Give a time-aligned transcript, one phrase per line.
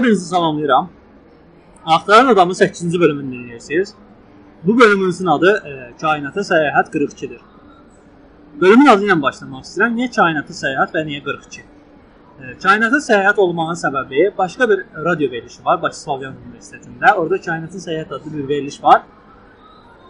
[0.00, 0.88] Hər birinizi salamlayıram.
[1.84, 3.88] Axtaran adamın 8-ci bölümünü dinləyirsiniz.
[4.64, 7.40] Bu bölümümüzün adı e, Kainata Səyahət 42-dir.
[8.60, 9.98] Bölümün adı ilə başlamaq istəyirəm.
[9.98, 11.60] Niyə Kainata Səyahət və niyə 42?
[11.60, 17.12] E, Kainata Səyahət olmağının səbəbi başqa bir radio verilişi var Bakı Slavyan Universitetində.
[17.12, 19.02] Orada Kainata Səyahət adlı bir veriliş var.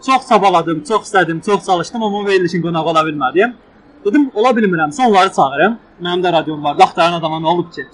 [0.05, 3.59] Çox çabaladım, çox istədim, çox çalışdım, amma verilişin qonağı ola bilmədim.
[4.05, 5.77] Dedim, ola bilmirəmsə onları çağırım.
[6.01, 6.79] Mənim də radiom var.
[6.79, 7.87] Axtaran adama nə olub ki?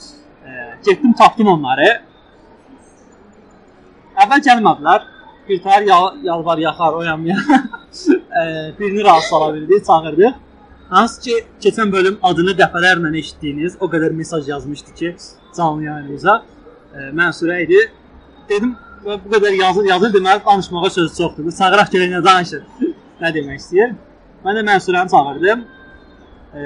[0.85, 1.87] Getdim, tapdım onları.
[4.17, 5.05] Əvvəl gəlmədilər.
[5.47, 7.37] Bir təhər yal yalvar yaxar oyamaya.
[8.41, 8.43] e,
[8.79, 10.33] birini razı sala bildik, çağırdıq.
[10.89, 15.15] Hansı ki, keçən bölüm adını dəfələrlə eşitdiyiniz o qədər mesaj yazmışdı ki,
[15.57, 16.43] canlı yayınımıza.
[17.13, 17.79] Mənsurə idi.
[18.49, 21.45] Dedim, bu qədər yazır, yazır deməli danışmağa söz çoxdur.
[21.45, 22.63] Bu çağıraq gələn nə danışır?
[23.21, 23.95] nə demək istəyir?
[24.45, 25.63] Mən də Mənsurəni çağırdım.
[26.55, 26.61] E,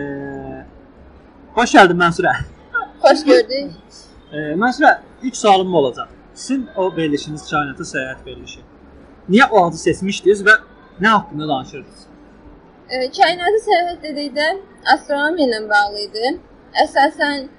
[1.58, 2.36] xoş gəldin Mənsurə.
[3.02, 3.72] Xoş gördük.
[4.32, 4.92] E, Mənsurə,
[5.24, 6.10] ilk sualım bu olacaq.
[6.34, 8.62] Sizin o verilişiniz kainata səyahət verilişi.
[9.30, 10.56] Niyə o adı seçmişdiniz və
[11.02, 12.04] nə haqqında danışırdınız?
[12.90, 14.48] E, kainatı səyahət dedikdə
[14.94, 16.32] astronomiya ilə bağlı idi.
[16.84, 17.50] Əsasən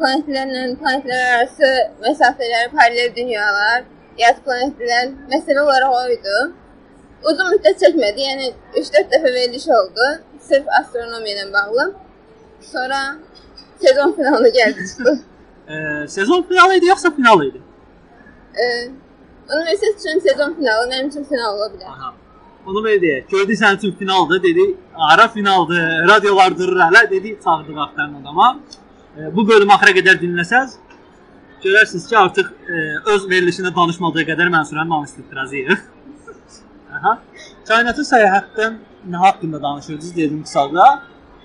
[0.00, 1.70] planetlərlə planetlər arası
[2.02, 3.86] məsafələr, paralel dünyalar,
[4.18, 6.38] yad planetlər məsələ olaraq o idi.
[7.30, 10.10] Uzun müddət çəkmədi, yəni 3-4 dəfə veriliş oldu,
[10.50, 11.88] sırf astronomiya ilə bağlı.
[12.72, 13.00] Sonra
[13.86, 15.18] sezon finalı gəldi çıxdı.
[15.68, 17.60] E, sezon finalı idi yoxsa final idi?
[18.54, 18.64] E,
[19.56, 21.88] universitet üçün sezon finalı, mənim üçün final ola bilər.
[21.88, 22.14] Aha.
[22.66, 23.28] Onu belə deyək.
[23.30, 24.64] Gördük sənin üçün finaldır, dedi.
[24.94, 28.58] Ara finaldır, radiolar durur hələ, dedi, çağırdıq axtaran adama.
[29.16, 30.74] E, bu bölümü axıra qədər dinləsəz,
[31.64, 32.82] görərsiniz ki, artıq e,
[33.14, 35.86] öz verilişində danışmadığı qədər Mənsurəni danışdıracağıq.
[36.98, 37.18] Aha.
[37.68, 38.76] Kainatı səyahətdən
[39.10, 40.86] nə haqqında danışırdınız dedim qısaca.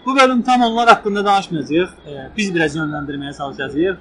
[0.06, 1.90] Bu bölüm tam onlar haqqında danışmayacağıq.
[2.08, 3.98] E, biz biraz yönləndirməyə çalışacağıq.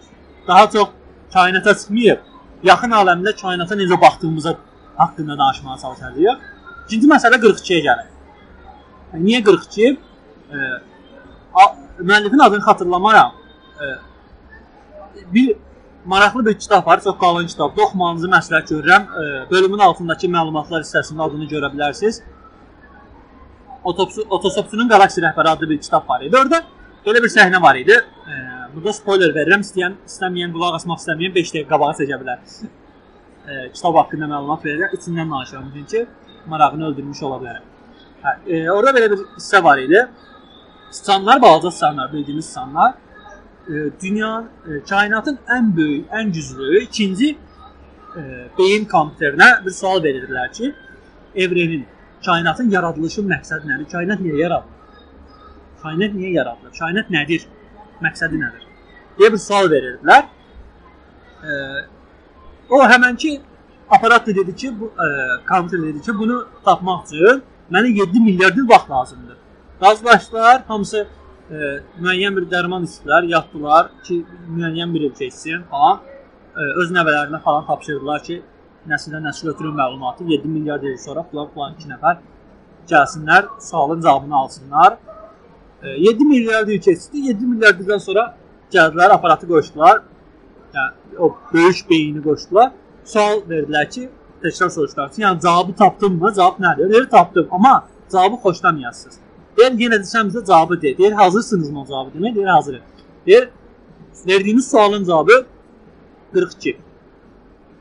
[0.49, 0.89] Daha çox
[1.33, 2.19] kainata çıxmayıb,
[2.63, 4.55] yaxın aləmdə kainata necə baxdığımıza
[4.97, 6.39] haqqında danışmağa çalışacağıq.
[6.87, 8.09] İkinci məsələ 42-yə gəlir.
[9.12, 9.99] Yəni, Niyə 42?
[10.51, 10.57] E,
[11.99, 13.33] müəllifin adını xatırlamaram.
[13.81, 13.85] E,
[15.35, 15.57] bir
[16.05, 17.79] maraqlı bir kitab var, çox qalın kitab.
[17.79, 19.03] Oxumanızı məsləhət görürəm.
[19.23, 22.23] E, bölümün altındakı məlumatlar hissəsində adını görə bilərsiniz.
[23.84, 26.37] Otosopsunun Qalaksi rəhbəri adlı bir kitab var idi.
[26.37, 26.62] Orada
[27.06, 27.97] belə bir səhnə var idi.
[28.32, 28.32] E,
[28.75, 29.65] burada spoiler verirəm.
[29.66, 32.43] İstəyən, istəməyən, qulaq asmaq istəməyən 5 dəqiqə qabağa seçə bilər.
[33.48, 34.97] E, kitab haqqında məlumat verirəm.
[34.98, 36.06] İçindən danışıram bugün ki,
[36.47, 37.70] marağını öldürmüş ola bilərəm.
[38.25, 40.06] Hə, e, orada belə bir hissə var idi.
[40.91, 42.94] Sıçanlar, balaca sıçanlar, bildiyimiz sıçanlar
[43.69, 43.72] e,
[44.03, 47.31] dünya, e, kainatın ən böyük, ən güclü ikinci
[48.16, 48.22] e,
[48.59, 50.75] beyin kompüterinə bir sual verirdilər ki,
[51.34, 51.87] evrenin,
[52.27, 53.88] kainatın yaradılışı məqsədi nədir?
[53.93, 55.00] Kainat niyə yaradılır?
[55.83, 56.77] Kainat niyə yaradılır?
[56.78, 57.49] Kainat nədir?
[58.03, 58.69] Məqsədi nədir?
[59.19, 60.28] deyə bir sual verirdilər.
[61.43, 61.53] E,
[62.71, 63.32] o həmənki
[63.91, 65.09] aparat da dedi ki, bu e,
[65.49, 69.37] kompüter dedi ki, bunu tapmaq üçün mənə 7 milyard il vaxt lazımdır.
[69.82, 71.06] Razılaşdılar, hamısı
[71.50, 71.56] e,
[72.00, 74.22] müəyyən bir dərman içdilər, yatdılar ki,
[74.56, 76.00] müəyyən bir il keçsin falan.
[76.56, 78.43] E, öz nəvələrinə falan tapşırdılar ki,
[78.88, 82.16] nəsildən nəsil ötürü məlumatı 7 milyard il sonra falan falan 2 nəfər
[82.91, 84.97] gəlsinlər, sualın cavabını alsınlar.
[85.82, 87.19] E, 7 milyard il keçdi.
[87.28, 88.34] 7 milyard ildən sonra
[88.72, 90.03] gəldilər, aparatı qoşdular.
[90.75, 92.72] Yəni o böyük beyni qoşdular.
[93.04, 94.09] Sual verdilər ki,
[94.43, 96.34] təkrar soruşdular ki, yəni cavabı tapdınmı?
[96.34, 96.93] Cavab nədir?
[96.93, 99.19] Deyir, tapdım, amma cavabı xoşlamayasınız.
[99.59, 100.99] Deyir, yenə də sən bizə cavabı de.
[100.99, 102.34] Deyir, hazırsınızmı o cavabı demək?
[102.34, 102.81] Deyir, hazırım.
[103.26, 103.49] Deyir,
[104.26, 105.46] verdiyiniz sualın cavabı
[106.32, 106.78] 42.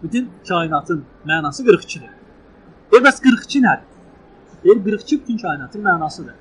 [0.03, 2.09] Bütün kainatın mənası 42-dir.
[2.92, 3.88] Deyir, bəs 42 nədir?
[4.63, 6.38] Deyir, 42 bütün kainatın mənasıdır.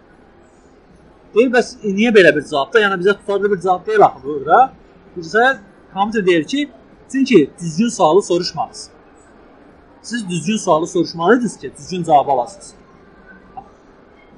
[1.35, 2.81] Deyir, bəs e, niyə belə bir cavabda?
[2.81, 4.73] Yəni bizə tutarlı bir cavab deyil axı burada.
[5.17, 5.45] Bizə
[5.93, 6.71] kompüter deyir ki,
[7.13, 8.91] çünki düzgün sualı soruşmadınız.
[10.03, 12.75] Siz düzgün sualı soruşmalıydınız ki, düzgün cavab alasınız.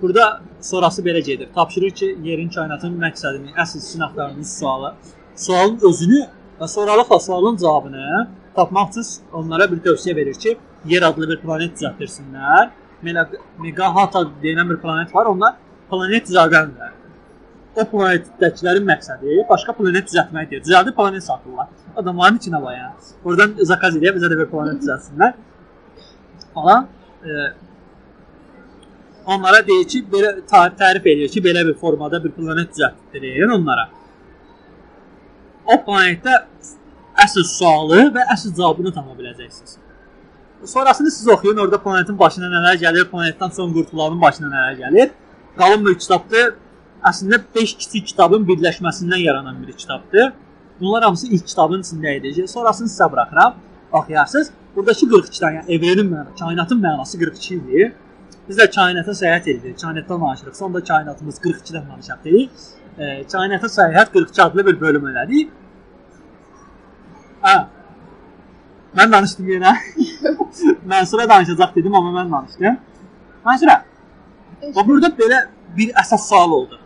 [0.03, 1.49] Burada sonrası belə gedir.
[1.55, 4.95] Tapşırır ki, yerin kainatın məqsədini, əsl sizin axtardığınız sualı,
[5.37, 6.23] sualın özünü
[6.61, 11.77] və sonralıqla sualın cavabını tapmaq üçün onlara bir tövsiyə verir ki, yer adlı bir planet
[11.79, 12.71] düzəltdirsinlər.
[13.03, 15.55] Mega- Megahata deyilən bir planet var, onlar
[15.91, 16.93] planet düzəldirlər.
[17.77, 20.61] O planetdəkilərin məqsədi başqa planet düzəltməkdir.
[20.67, 21.69] Düzəldib planet satırlar.
[21.97, 22.91] Adamların içinə var ya.
[23.25, 25.33] Oradan zakaz edə bizə də bir planet düzəltsinlər.
[26.55, 26.87] Falan.
[27.25, 27.31] E,
[29.27, 33.89] onlara deyir ki, belə tarif tərif edir ki, belə bir formada bir planet düzəltdirin onlara.
[35.65, 36.43] O planetdə
[37.25, 39.79] əsl sualı və əsl cavabını tapa biləcəksiniz.
[40.65, 45.11] Sonrasını siz oxuyun, orada planetin başına nələr gəlir, planetdən son qurtulanın başına nələr gəlir.
[45.59, 46.53] Qalın bir kitabdır.
[47.11, 50.33] Əslində 5 kiçik kitabın birləşməsindən yaranan bir kitabdır.
[50.81, 52.47] Bunlar hamısı ilk kitabın içində idi.
[52.49, 53.57] Sonrasını sizə buraxıram.
[53.93, 54.53] Oxuyarsınız.
[54.77, 57.89] Buradakı 42-dən, yəni evrenin mənası, kainatın mənası 42 idi.
[58.49, 59.81] Biz də kainata səyahət edirik.
[59.83, 60.55] Kainatdan danışırıq.
[60.57, 62.51] Sonda kainatımız 42-dən danışaq dedik.
[62.99, 65.51] E, kainata səyahət 42 adlı bir bölüm elədik.
[67.43, 67.55] Hə.
[68.97, 69.73] Mən danışdım yenə.
[70.93, 72.79] Mənsura danışacaq dedim, amma mən danışdım.
[73.47, 73.79] Mənsura,
[74.63, 75.41] və burada belə
[75.77, 76.79] bir əsas sual oldu.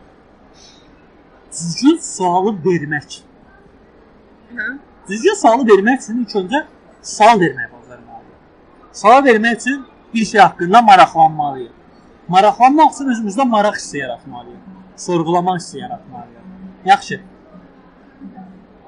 [1.53, 3.21] Düzgün sualı vermək.
[4.55, 4.69] Hə.
[5.09, 6.63] Düzgün sualı vermək üçün ilk öncə
[7.03, 8.41] sual verməyə bacarmalıyıq.
[8.93, 11.73] Sual vermək üçün bir şey haqqında maraqlanmalıyıq.
[12.29, 14.63] Maraqlanmaq üçün özümüzdə maraq hissi yaratmalıyıq.
[14.97, 16.45] Sorğulamaq hissi yaratmalıyıq.
[16.85, 17.21] Yaxşı.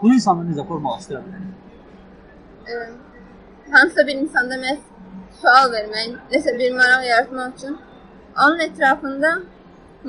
[0.02, 1.54] Bu insanı necə formalaşdıra bilərik?
[3.72, 4.82] Hansısa bir insanda məhz
[5.40, 7.78] sual vermək, nəsə bir maraq yaratmaq üçün
[8.44, 9.32] onun ətrafında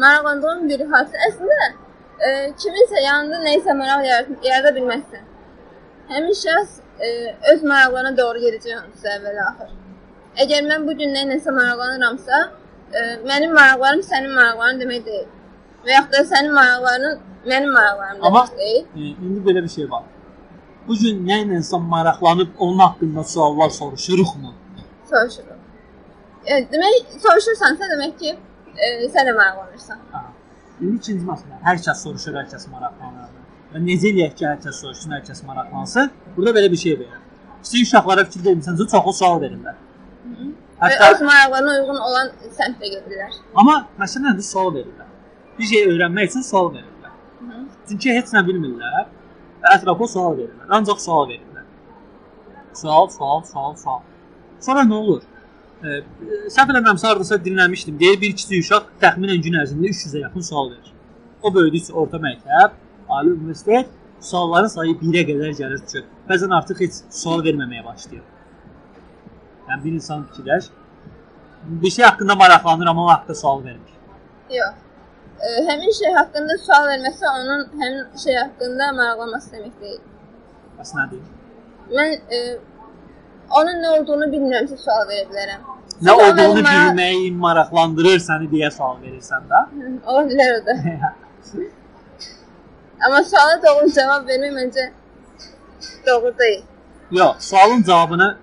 [0.04, 2.30] maraqlandığın bir hadisə əslində ə,
[2.62, 5.26] kiminsə yanında nəyisə maraq yarada bilməzsən.
[6.14, 6.78] Həmin şəxs
[7.08, 7.12] ə,
[7.54, 9.76] öz maraqlarına doğru gedəcək onsuz əvvəl axır.
[10.46, 12.46] Əgər mən bu gün nəyinəsə maraqlanıramsa,
[12.94, 15.28] ə, mənim maraqlarım sənin maraqların demək deyil.
[15.86, 17.20] Və yaxud da sənin maraqların
[17.52, 18.84] mənim maraqlarım Amma- deyil.
[18.96, 20.04] E, indi belə bir şey var.
[20.88, 24.54] Bu gün nə ilə insan maraqlanıb onun haqqında suallar soruşuruqmu?
[25.10, 25.60] Soruşurum.
[26.46, 26.94] Evet, demək
[27.24, 28.30] soruşursansa demək ki,
[28.78, 28.86] e,
[29.16, 29.98] sən də maraqlanırsan.
[30.12, 30.24] Ha.
[30.82, 31.58] İndi ikinci məsələ.
[31.68, 33.36] Hər kəs soruşur, hər kəs maraqlanır.
[33.74, 36.12] Və necə eləyək ki, hər kəs soruşsun, hər kəs maraqlansın?
[36.38, 37.20] Burada belə bir şey verir.
[37.64, 39.76] Kiçik uşaqlara fikir vermirsənsə çoxlu sual verirlər.
[40.80, 43.32] Hətta öz maraqlarına uyğun olan səmtə gedirlər.
[43.56, 45.09] amma məsələn sual verirlər.
[45.60, 47.16] Bir şey öyrənmək üçün sual verirlər.
[47.40, 47.64] Hı.
[47.90, 49.10] Çünki heç nə bilmirlər.
[49.64, 50.70] Və ətrafa sual verirlər.
[50.78, 51.66] Ancaq sual verirlər.
[52.82, 54.02] Sual, sual, sual, sual.
[54.64, 55.24] Sonra nə olur?
[55.84, 56.02] E,
[56.52, 58.00] səhv eləmirəmsə hardasa dinləmişdim.
[58.00, 60.94] Deyir bir kiçik uşaq təxminən gün ərzində 300-ə yaxın sual verir.
[61.44, 62.76] O böyüdükcə orta məktəb,
[63.10, 63.92] ali universitet
[64.24, 68.26] sualların sayı 1-ə qədər gəlir ki, bəzən artıq heç sual verməməyə başlayır.
[69.70, 70.70] Yəni bir insan fikirləş,
[71.84, 73.96] bir şey haqqında maraqlanır amma o haqqda sual vermir.
[74.50, 74.76] Yox.
[75.70, 80.02] Həmin şey haqqında sual verməsə onun həmin şey haqqında maraqlanması demək deyil.
[80.80, 81.28] Bəs nə deyim?
[81.98, 82.40] Mən e,
[83.60, 85.62] onun nə olduğunu bilmirəmsə sual verə bilərəm.
[86.02, 89.60] Nə Sual olduğunu vermə- bilməyi maraqlandırır səni deyə sual verirsən də.
[90.06, 90.74] Ola bilər o da.
[93.06, 94.86] Amma suala doğru cavab vermək məncə
[96.08, 96.64] doğru deyil.
[97.12, 98.38] Yox, sualın cavabını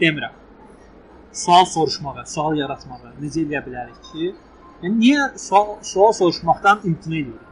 [0.00, 0.34] demirəm.
[1.32, 4.34] Sual soruşmağa, sual yaratmağa necə eləyə bilərik ki,
[4.82, 7.48] yəni niyə sual, sual soruşmaqdan imtina edirik?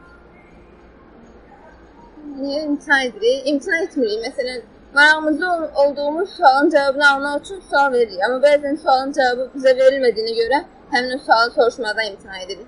[2.41, 3.47] Niyə imtina edirik?
[3.51, 4.19] İmtina etmirik.
[4.27, 4.61] Məsələn,
[4.95, 8.19] marağımızda ol- olduğumuz sualın cavabını almaq üçün sual veririk.
[8.25, 10.59] Amma bəzən sualın cavabı bizə verilmədiyinə görə
[10.93, 12.67] həmin o sualı soruşmadan imtina edirik.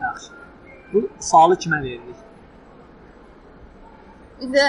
[0.00, 0.30] Yaxşı.
[0.92, 2.20] Bu sualı kimə veririk?
[4.40, 4.66] Bizə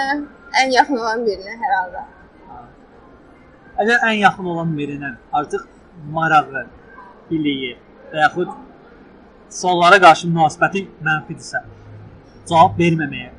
[0.61, 2.01] ən yaxın olan birinə hər halda.
[2.49, 2.63] Ha.
[3.83, 5.68] Əgər ən yaxın olan birinə artıq
[6.16, 6.66] marağı,
[7.31, 7.78] biliyi
[8.13, 8.49] və yaxud
[9.59, 11.61] suallara qarşı münasibəti mənfidirsə,
[12.49, 13.31] cavab verməməyə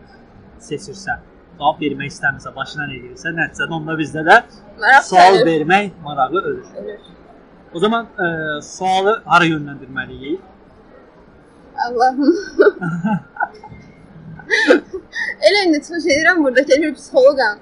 [0.66, 1.16] seçirsə,
[1.58, 4.36] cavab vermək istəmirsə, başına nə gəlirsə, nəticədə onda bizdə də
[4.80, 6.64] Maraq sual sənir, vermək marağı ölür.
[6.82, 7.00] ölür.
[7.74, 8.26] O zaman e,
[8.62, 10.40] sualı hara yönləndirməliyik?
[11.86, 12.34] Allahım.
[15.46, 17.58] Elə indi çıxış edirəm buradakı bir psixoloqam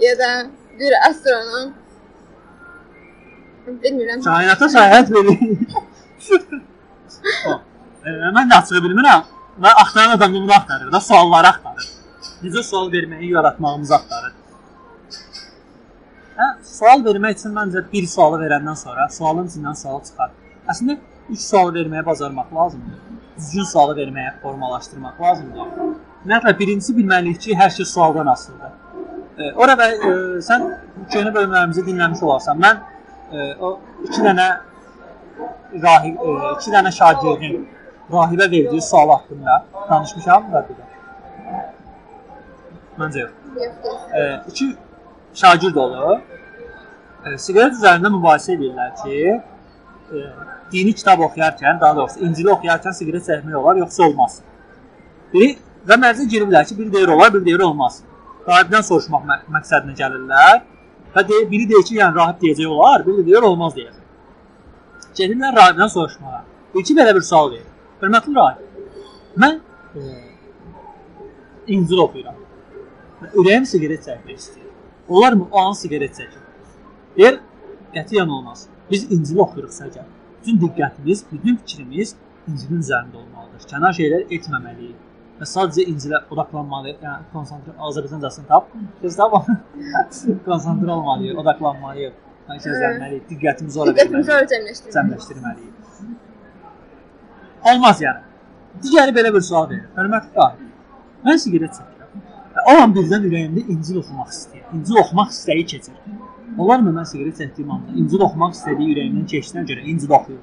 [0.00, 0.30] ya da
[0.78, 1.72] bir astronom.
[3.66, 4.24] Bilmirəm.
[4.24, 5.70] Kainata səyahət veririk.
[6.30, 7.52] O,
[8.06, 9.24] e, mən də açığı bilmirəm.
[9.62, 11.88] Və axtaran adam bunu axtarır da, sualları axtarır.
[12.42, 14.32] Necə sual verməyi yaratmağımızı axtarır.
[16.38, 20.32] Hə, sual vermək üçün məncə bir sualı verəndən sonra sualın içindən sual çıxar.
[20.72, 20.96] Əslində
[21.30, 23.02] 3 sual verməyə bacarmaq lazımdır.
[23.36, 25.68] Düzgün sualı verməyə formalaşdırmaq lazımdır.
[26.24, 28.74] Ümumiyyətlə birincisi bilməliyik ki, hər şey sualdan asılıdır.
[29.38, 30.12] E, orada e,
[30.48, 30.66] sən
[31.12, 32.60] köhnə bölümlərimizi dinləmiş olarsan.
[32.62, 32.82] Mən
[33.32, 34.48] e, o 2 dənə
[35.82, 37.68] rahib, e, 2 dənə şagirdin
[38.12, 39.58] rahibə verdiyi sual haqqında
[39.90, 40.84] danışmışam rədidə.
[42.98, 43.32] Məncə yox.
[43.56, 44.00] Yox, yox.
[44.18, 44.76] E, iki
[45.34, 46.20] şagird olur.
[47.26, 49.18] E, siqaret üzərində mübahisə edirlər ki,
[50.12, 50.24] e,
[50.72, 54.40] dini kitab oxuyarkən, daha doğrusu İncili oxuyarkən siqaret çəkmək olar, yoxsa olmaz.
[55.32, 55.54] Biri
[55.88, 58.02] və mərcə giriblər ki, biri deyir olar, biri deyir olmaz.
[58.48, 60.62] Rahibdən soruşmaq mə məqsədinə gəlirlər
[61.14, 64.01] və deyir, biri deyir ki, yəni rahib deyəcək olar, biri deyir olmaz deyəcək.
[65.18, 66.42] Gedirlər rahibdən soruşmağa.
[66.80, 67.68] İki belə bir sual verir.
[68.00, 68.88] Hörmətli rahib,
[69.42, 69.60] mən
[69.96, 70.00] e,
[71.76, 72.40] İncil oxuyuram.
[73.38, 74.72] Ürəyim siqaret çəkmək istəyir.
[75.08, 76.42] Olarmı o an siqaret çəkim?
[77.16, 77.38] Deyir,
[77.94, 78.66] qətiyyən olmaz.
[78.90, 82.16] Biz İncil oxuyuruqsa əgər, bütün diqqətimiz, bütün fikrimiz
[82.48, 83.68] İncilin üzərində olmalıdır.
[83.70, 85.00] Kənar şeylər etməməliyik.
[85.42, 88.68] və sadəcə İncilə odaqlanmalı, yəni konsantrə Azərbaycancasını tap.
[89.02, 89.26] Biz də
[90.48, 92.12] konsantrə olmalıyıq, odaqlanmalıyıq,
[92.48, 94.94] mərkəzlənməliyik, diqqətimizi ora Diqqətimizi ora verməliyik, cəmləşdirməliyik.
[94.96, 95.74] cəmləşdirməliyik.
[97.70, 98.22] Olmaz yəni.
[98.82, 99.88] Digəri belə bir sual verir.
[99.96, 100.68] Hörmətli qari.
[101.26, 102.22] Mən siqaret çəkirəm.
[102.54, 104.64] Və O an birdən ürəyimdə İncil oxumaq istəyir.
[104.76, 105.94] İncil oxumaq istəyi keçir.
[106.58, 110.42] Olarmı mən siqaret çəkdiyim anda İncil oxumaq istədiyi ürəyimdən keçdiyinə görə İncil oxuyum?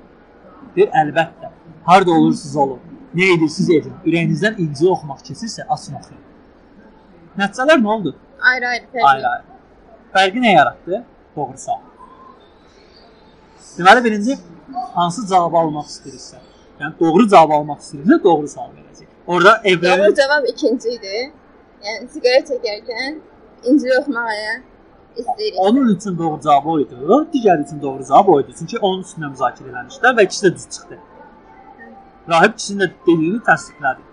[0.75, 1.51] Deyir, əlbəttə.
[1.89, 2.79] Harda olursunuz olun.
[3.17, 3.93] Nə edirsiniz edin.
[4.05, 6.23] Ürəyinizdən İncil oxumaq keçirsə açın oxuyun.
[7.37, 8.15] Nəticələr nə oldu?
[8.53, 9.05] Ayrı-ayrı fərqli.
[9.11, 9.43] Ayrı ayrı.
[10.15, 11.03] Fərqi nə yaratdı?
[11.35, 11.81] Doğru sual.
[13.77, 14.37] Deməli birinci
[14.95, 16.39] hansı cavabı almaq istəyirsə,
[16.79, 19.07] yəni doğru cavab almaq istəyirsə, doğru sual verəcək.
[19.27, 21.31] Orada Doğru evlərin cavab ikinci idi.
[21.85, 23.19] Yəni siqaret çəkərkən
[23.63, 24.33] İncil oxumağa
[25.17, 25.57] istəyirik.
[25.57, 26.95] onun üçün doğru cavab o idi,
[27.33, 28.55] digəri üçün doğru cavab o idi.
[28.59, 30.99] Çünki onun üstündə müzakirə eləmişdilər və ikisi də düz çıxdı.
[32.29, 34.03] Rahib ikisinin də dediyini təsdiqlədi.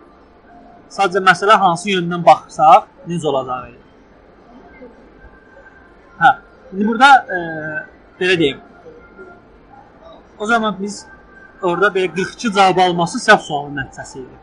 [0.97, 3.83] Sadəcə məsələ hansı yöndən baxsaq, necə olacağı idi.
[6.21, 6.31] Hə,
[6.73, 7.37] indi burada e,
[8.21, 8.61] belə deyim.
[10.39, 11.07] O zaman biz
[11.63, 14.37] orada belə 42 cavab alması səhv sualın nəticəsi idi.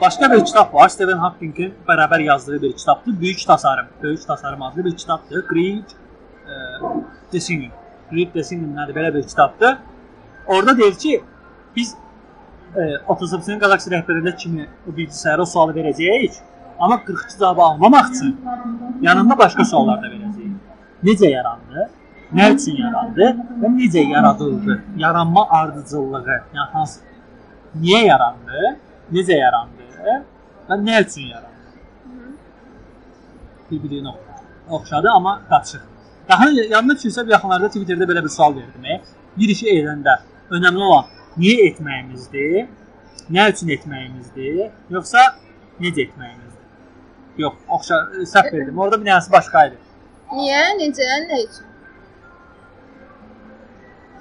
[0.00, 3.20] Başqa bir kitab var, Stephen Hawking'in bərabər yazdığı bir kitabdır.
[3.20, 5.48] Böyük tasarım, Böyük tasarım adlı bir kitabdır.
[5.48, 5.92] Great
[6.46, 6.52] e,
[7.32, 7.70] Decision.
[8.10, 8.94] Great Decision nədir?
[8.96, 9.78] Belə bir kitabdır.
[10.46, 11.24] Orada deyir ki,
[11.76, 11.94] biz
[12.76, 16.40] e, 38-ci qalaksi rəhbərində kimi o bilgisayara sualı verəcəyik,
[16.80, 18.40] amma 42 cavabı almamaq üçün
[19.02, 20.56] yanında başqa suallar da verəcəyik.
[21.04, 21.90] Necə yarandı?
[22.36, 23.26] Nə üçün yarandı
[23.62, 24.74] və necə yaradıldı?
[25.00, 27.00] Yaranma ardıcıllığı, yəni hansı
[27.80, 28.74] niyə yarandı?
[29.12, 29.86] Necə yarandı
[30.68, 31.54] və nə üçün yarandı?
[33.70, 34.12] Bir-birinə
[34.68, 35.80] oxşadı, amma qaçıq.
[36.28, 38.84] Daha yanına düşsə bir yaxınlarda Twitterdə belə bir sual verdim.
[38.84, 39.00] e.
[39.38, 40.18] Bir işi edəndə
[40.50, 41.04] önəmli olan
[41.38, 42.66] niyə etməyimizdir?
[43.30, 44.68] Nə üçün etməyimizdir?
[44.90, 45.24] Yoxsa
[45.80, 46.66] necə etməyimizdir?
[47.38, 47.96] Yox, oxşa
[48.34, 48.78] səhv verdim.
[48.78, 49.78] Orada bir dənəsi başqa idi.
[50.32, 51.67] Niyə, necə, nə üçün?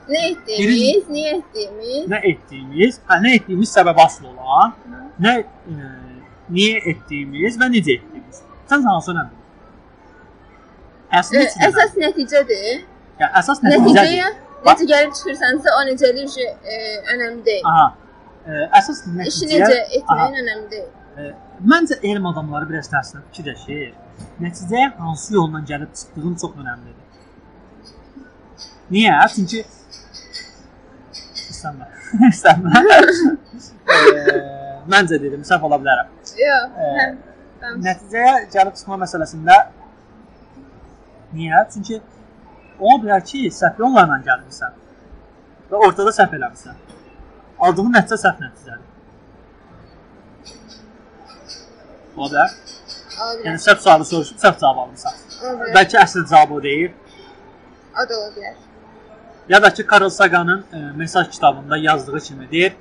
[0.07, 2.03] Nə etdiyimiz, niyə etdiyimiz?
[2.11, 4.75] Nə etdiyimiz, hə, nə etdiyimiz səbəb asıl olan,
[5.19, 5.87] nə e,
[6.55, 8.41] niyə etdiyimiz və necə etdiyimiz.
[8.71, 9.35] Sən hansı önəmli?
[11.11, 11.67] Əsas nəticə.
[11.67, 12.83] Əsas nəticədir.
[13.19, 14.37] Yəni əsas nəticədir.
[14.67, 16.77] Necə gəlib çıxırsansa, o necəlik şey e,
[17.13, 17.67] önəmli deyil.
[17.71, 17.87] Aha.
[18.45, 19.27] E, əsas nəticə.
[19.33, 20.89] İşi necə etməyin önəmli deyil.
[21.17, 21.31] E,
[21.73, 23.91] məncə elm adamları biraz tərsinə fikirləşir.
[24.43, 27.03] Nəticəyə hansı yolla gəlib çıxdığın çox önəmlidir.
[28.91, 29.15] Niyə?
[29.35, 29.65] Çünki
[31.57, 31.87] istəmə.
[33.93, 34.37] e,
[34.91, 36.11] məncə dedim, səhv ola bilərəm.
[36.41, 37.07] Yox, hə.
[37.83, 39.55] Nəticəyə gəlib çıxma məsələsində
[41.37, 41.63] niyə?
[41.73, 41.99] Çünki
[42.79, 44.77] ola bilər ki, səhv yollarla gəlmisən
[45.71, 46.77] və ortada səhv eləmisən.
[47.65, 48.85] Aldığın nəticə səhv nəticədir.
[52.17, 52.55] Ola bilər.
[53.47, 55.19] Yəni səhv sualı soruşub səhv cavab almısan.
[55.73, 56.93] Bəlkə əsl cavab o deyil.
[57.97, 58.55] O da ola bilər.
[59.49, 62.73] Ya da ki, Carl Sagan'ın e, mesaj kitabında yazdığı kimi deyir,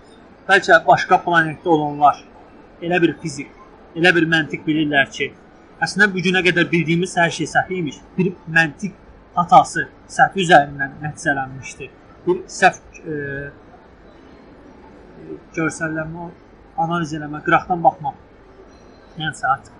[0.48, 2.18] bəlkə başqa planetdə olanlar
[2.82, 3.52] elə bir fizik,
[3.94, 5.28] elə bir məntiq bilirlər ki,
[5.82, 8.00] əslində bu günə qədər bildiyimiz hər şey səhv imiş.
[8.18, 8.98] Bir məntiq
[9.36, 11.90] hatası səhv üzərindən nəticələnmişdi.
[12.26, 13.16] Bir səhv e,
[15.54, 16.30] görsəllənmə,
[16.82, 18.18] analiz eləmə, qıraqdan baxmaq.
[19.22, 19.70] Yəni saat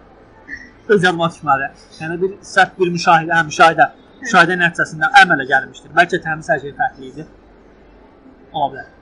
[0.88, 1.73] öz yadıma düşmədi.
[2.00, 3.90] Yəni bir səhv bir müşahidə, hə, müşahidə,
[4.23, 5.91] müşahidə nəticəsində əmələ gəlmişdir.
[5.99, 7.27] Bəlkə təmiz hər şey fərqli idi.
[8.53, 8.93] Ola bilər.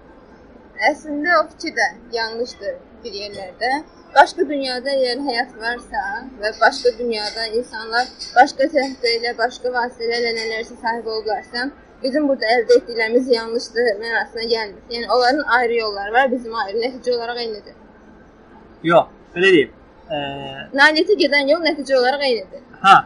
[0.90, 3.70] Əslində o fikir də yanlışdır bir yerlərdə.
[4.14, 6.02] Başqa dünyada əgər həyat varsa
[6.40, 11.68] və başqa dünyada insanlar başqa təhlükə ilə, başqa vasitələrlə nələrsə sahib olublarsa,
[12.02, 14.82] bizim burada əldə etdiklərimiz yanlışdır mənasına gəlmir.
[14.94, 16.78] Yəni onların ayrı yolları var, bizim ayrı.
[16.84, 17.74] Nəticə olaraq eynidir.
[18.90, 19.74] Yox, belə deyim.
[20.04, 20.18] Ə,
[20.78, 22.62] Nailiyyətə gedən yol nəticə olaraq eynidir.
[22.84, 22.96] hə.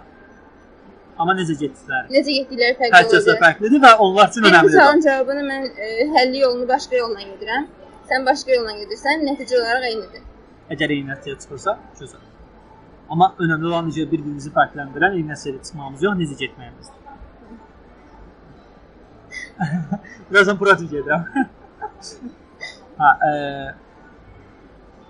[1.19, 2.05] Amma necə getdilər?
[2.15, 3.41] Necə getdikləri Hər fərqli kəsə olacaq.
[3.45, 4.79] fərqlidir və onlar üçün önəmlidir.
[4.79, 7.65] sualın cavabını mən e, həlli yolunu başqa yolla gedirəm.
[8.11, 10.23] Sən başqa yolla gedirsən, nəticə olaraq eynidir.
[10.75, 12.23] Əgər eyni nəticəyə çıxırsa, gözəl.
[13.11, 16.97] Amma önəmli olan necə bir-birimizi fərqləndirən eyni nəticəyə çıxmamız yox, necə getməyimizdir.
[20.31, 21.23] Birazdan pratik edirəm.
[23.01, 23.31] ha, e,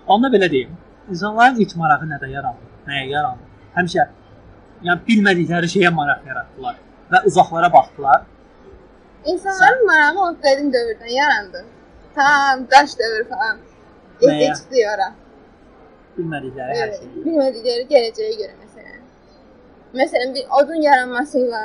[0.07, 0.73] onda belə deyim.
[1.09, 2.65] İnsanların ilk marağı nədə yarandı?
[2.87, 3.45] Nəyə yarandı?
[3.77, 4.07] Həmişə
[4.87, 6.77] yəni bilmədikləri şeyə maraq yaratdılar
[7.11, 8.21] və uzaqlara baxdılar.
[9.25, 11.65] İnsanların marağı o qədim dövrdən yarandı.
[12.15, 13.57] Tam daş dövr falan.
[14.21, 15.09] Etdi çıxdı ora.
[16.17, 17.11] Bilmədikləri hər şeyi.
[17.25, 19.03] Bilmədikləri gələcəyə görə məsələn.
[19.99, 21.61] Məsələn bir odun yaranmasıyla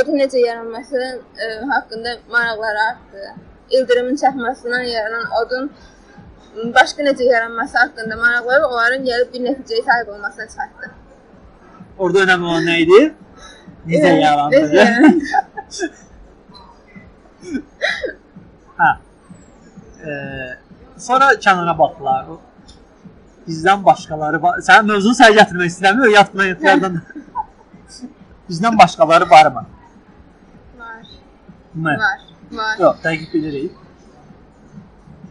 [0.00, 1.00] odun necə yaranması
[1.44, 3.24] e, haqqında maraqlar artdı.
[3.70, 5.72] İldırımın çaxmasından yaranan odun
[6.74, 10.90] başqa necə yaranması haqqında maraqları onların gəlib bir nəticəyə sahib olmasına çıxartdı.
[11.98, 13.00] Orada önəmli olan nə idi?
[13.86, 14.60] Necə Evet, necə yarandı?
[18.80, 18.90] hə.
[20.04, 20.50] Eee
[20.98, 22.26] sonra kənara baxdılar.
[23.48, 24.58] Bizdən başqaları var.
[24.68, 27.00] Sən mövzunu sən gətirmək istəmirsən, yat planetlərdən.
[28.50, 29.64] Bizdən başqaları varmı?
[30.78, 31.02] Var,
[31.74, 31.96] Mı?
[32.04, 32.20] var,
[32.52, 32.76] var.
[32.80, 33.72] Yox, dəqiq bilirik.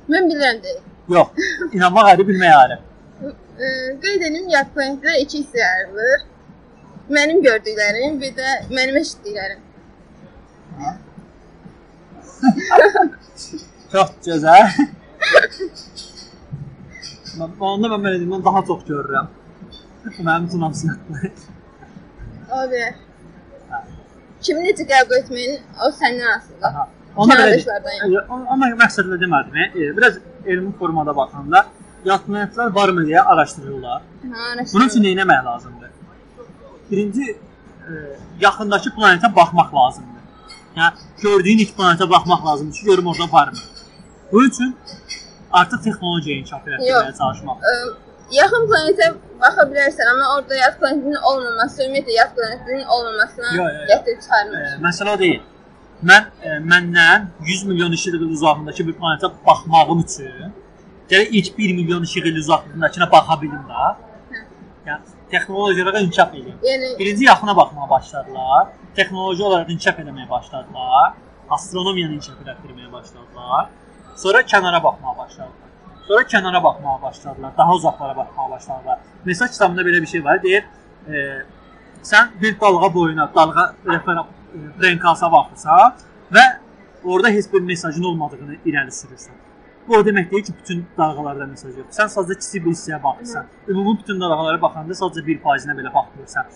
[0.09, 0.81] Mən bilirəm deyil.
[1.09, 1.27] Yox,
[1.75, 2.79] inanmaq ayrı, bilmək ayrı.
[3.23, 6.23] Ee, qeyd edim, yad planetlər iki hissəyə ayrılır.
[7.09, 9.59] Mənim gördüklərim, bir də mənim eşitdiklərim.
[13.91, 14.63] Çox gözəl.
[17.37, 19.27] Mən onda mən belə deyim, mən daha çox görürəm.
[20.19, 21.29] Mənim hamısı yatmır.
[22.51, 22.93] O bilər.
[24.43, 26.71] Kimi necə qəbul etməyin, o səndən asılıdır.
[27.15, 29.53] Onda belə Amma məqsədlə demədim.
[29.63, 31.65] E, biraz elmi formada baxanda
[32.05, 34.01] yatmayanlar varmı deyə araşdırırlar.
[34.33, 35.91] Ha, Bunun üçün nə etmək lazımdır?
[36.93, 37.91] Birinci e,
[38.41, 40.23] yaxındakı planetə baxmaq lazımdır.
[40.77, 43.57] Yəni gördüyün ilk planetə baxmaq lazımdır ki, görüm orada varmı.
[44.31, 44.75] Bunun üçün
[45.51, 47.17] artıq texnologiya inkişaf etməyə Yox.
[47.21, 47.57] çalışmaq.
[47.71, 47.73] Ə,
[48.37, 49.07] yaxın planetə
[49.41, 53.87] baxa bilərsən, amma orada yad planetinin olmaması, ümumiyyətlə yad planetinin olmamasına Yo, yo, yo.
[53.91, 54.69] gətirib E, çıxarmır.
[54.87, 55.41] məsələ o deyil.
[56.11, 60.53] Mən e, məndən 100 milyon işıq il uzaqlığındakı bir planetə baxmağım üçün
[61.09, 63.93] gərək ilk 1 milyon işıq il uzaqlığındakına baxa bilim də.
[64.87, 66.53] Yəni texnologiyalara inkişaf edir.
[66.69, 68.67] Yəni Birinci yaxına baxmağa başladılar.
[68.95, 71.13] Texnoloji olaraq inkişaf etməyə başladılar.
[71.49, 73.67] Astronomiyanı inkişaf etdirməyə başladılar.
[74.15, 75.69] Sonra kənara baxmağa başladılar.
[76.07, 77.51] Sonra kənara baxmağa başladılar.
[77.57, 78.99] Daha uzaqlara baxmağa başladılar.
[79.25, 80.43] Mesaj kitabında belə bir şey var.
[80.43, 80.63] Deyir,
[81.07, 81.13] e,
[82.03, 84.27] sən bir dalğa boyuna, dalğa referans
[84.79, 85.95] frekansa baxırsan
[86.35, 86.43] və
[87.03, 89.37] orada heç bir mesajın olmadığını irəli sürürsən.
[89.87, 91.95] Bu o demək deyil ki, bütün dalğalarda mesaj yoxdur.
[91.95, 93.49] Sən sadəcə kiçik bir hissəyə baxırsan.
[93.67, 96.53] Ümumi bütün dalğalara baxanda sadəcə 1%-nə belə baxmırsan.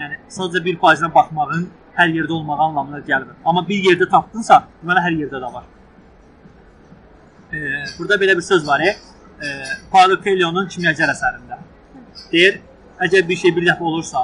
[0.00, 1.64] Yəni sadəcə 1%-nə baxmağın
[1.96, 3.38] hər yerdə olmağı anlamına gəlmir.
[3.44, 5.64] Amma bir yerdə tapdınsa, deməli hər yerdə də var.
[7.52, 7.58] E,
[7.98, 9.54] burada belə bir söz var, e,
[9.92, 11.60] Paulo Coelho-nun kimyacər əsərində.
[12.32, 12.60] Deyir,
[13.06, 14.20] əgər bir şey bir dəfə olursa,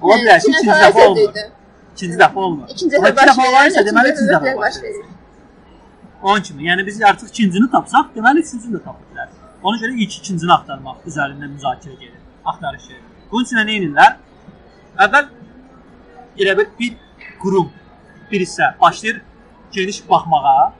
[0.00, 1.42] ola bilər ki, ikinci dəfə olmur.
[1.96, 2.70] İkinci dəfə olmur.
[2.76, 5.11] İkinci dəfə baş olarsa verir, deməli ikinci dəfə baş verir.
[6.22, 9.38] Onun kimi, yəni biz artıq ikincini tapsaq, deməli üçüncünü də tapa bilərik.
[9.62, 13.02] Ona görə ilk ikincini axtarmaq üzərində müzakirə gedir, axtarış gedir.
[13.30, 14.16] Bunun üçün nə edirlər?
[15.06, 15.28] Əvvəl
[16.44, 16.96] elə bir bir
[17.42, 17.68] qurum,
[18.30, 19.20] bir hissə başlayır
[19.72, 20.72] geniş baxmağa.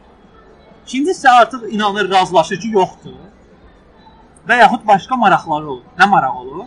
[0.86, 3.18] İkinci hissə artıq inanır, razılaşır ki, yoxdur.
[4.48, 5.84] Və yaxud başqa maraqları olur.
[5.98, 6.66] Nə maraq olur?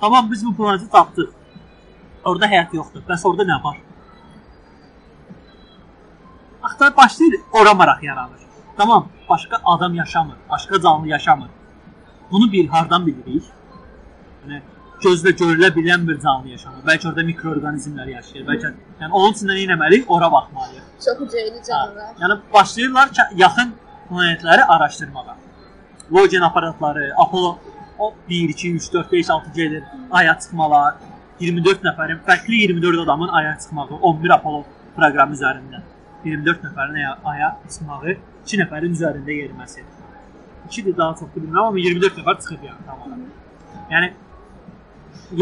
[0.00, 1.32] Tamam, biz bu planeti tapdıq.
[2.24, 3.04] Orada həyat yoxdur.
[3.08, 3.76] Bəs orada nə var?
[6.66, 8.40] Axtar başlayır ora maraq yaranır.
[8.76, 11.48] Tamam, başqa adam yaşamır, başqa canlı yaşamır.
[12.30, 13.44] Bunu bir hardan bilirik?
[14.42, 14.58] Yəni
[15.04, 16.82] gözlə görülə bilən bir canlı yaşamır.
[16.88, 18.46] Bəlkə orada mikroorqanizmlər yaşayır.
[18.50, 20.04] Bəlkə yəni onun üçün də nə etməliyik?
[20.08, 20.84] Ora baxmalıyıq.
[21.04, 22.12] Çox ucaylı canlılar.
[22.22, 23.74] Yəni başlayırlar ki, yaxın
[24.10, 25.36] planetləri araşdırmağa.
[26.12, 27.58] Logen aparatları, Apollo
[27.98, 29.84] o 1 2 3 4 5 6 gedir.
[30.10, 30.94] Aya çıxmalar,
[31.40, 34.64] 24 nəfərin, fərqli 24 adamın aya çıxmağı, 11 Apollo
[34.96, 35.95] proqramı üzərində.
[36.26, 36.98] 24 nəfərin
[37.32, 39.84] aya, çıxmağı, 2 nəfərin üzərində yeriməsi.
[40.68, 43.20] 2-dir daha çox bilmirəm, amma 24 nəfər çıxıb yəni tamam.
[43.90, 44.12] Yəni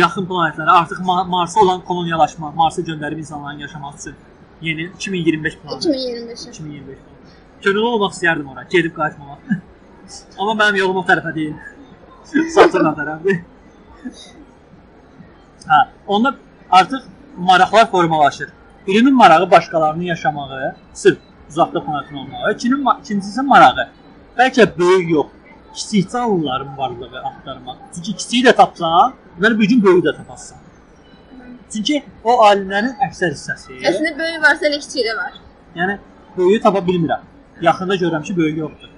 [0.00, 5.76] yaxın planetlərə artıq Ma- Marsa olan koloniyalaşma, Marsa göndərib insanların yaşaması üçün yeni 2025 planı.
[5.78, 6.46] 2025.
[6.46, 6.98] 2025.
[7.62, 9.38] Könüllü olmaq istəyərdim ora, gedib qayıtmamaq.
[10.38, 11.54] Amma mənim yolum o tərəfə deyil.
[12.54, 13.40] Saturn tərəfdir.
[15.64, 16.34] Hə, onda
[16.70, 18.52] artıq maraqlar formalaşır.
[18.86, 21.18] Birinin marağı başqalarının yaşamağı, sırf
[21.50, 22.52] uzaqda planetin olmağı.
[22.52, 23.88] İkinin ma- ikincisi marağı
[24.38, 25.26] bəlkə böyük yox,
[25.74, 27.76] kiçik canlıların varlığı axtarmaq.
[27.94, 30.58] Çünki kiçiyi də tapsan, deməli bir gün böyüyü də tapasan.
[31.72, 35.32] Çünki o alimlərin əksər hissəsi Əslində böyük varsa elə kiçiyi də var.
[35.76, 35.98] Yəni
[36.36, 37.22] böyüyü tapa bilmirəm.
[37.62, 38.90] Yaxında görürəm ki, böyük yoxdur.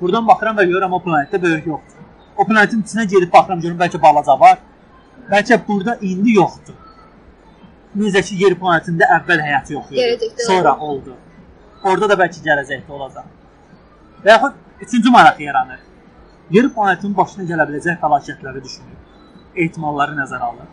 [0.00, 2.04] Buradan baxıram və görürəm o planetdə böyük yoxdur.
[2.36, 4.58] O planetin içinə gedib baxıram görürəm bəlkə balaca var.
[5.30, 6.74] Bəlkə burada indi yoxdur.
[7.98, 10.30] Necə ki yer planetində əvvəl həyat yox idi.
[10.46, 11.16] Sonra oldu.
[11.82, 13.30] Orada da bəlkə gələcəkdə olacaq.
[14.24, 15.80] Və yaxud üçüncü maraq yaranır.
[16.54, 18.98] Yer planetinin başına gələ biləcək fəlakətləri düşünür.
[19.64, 20.68] Ehtimalları nəzərə alır.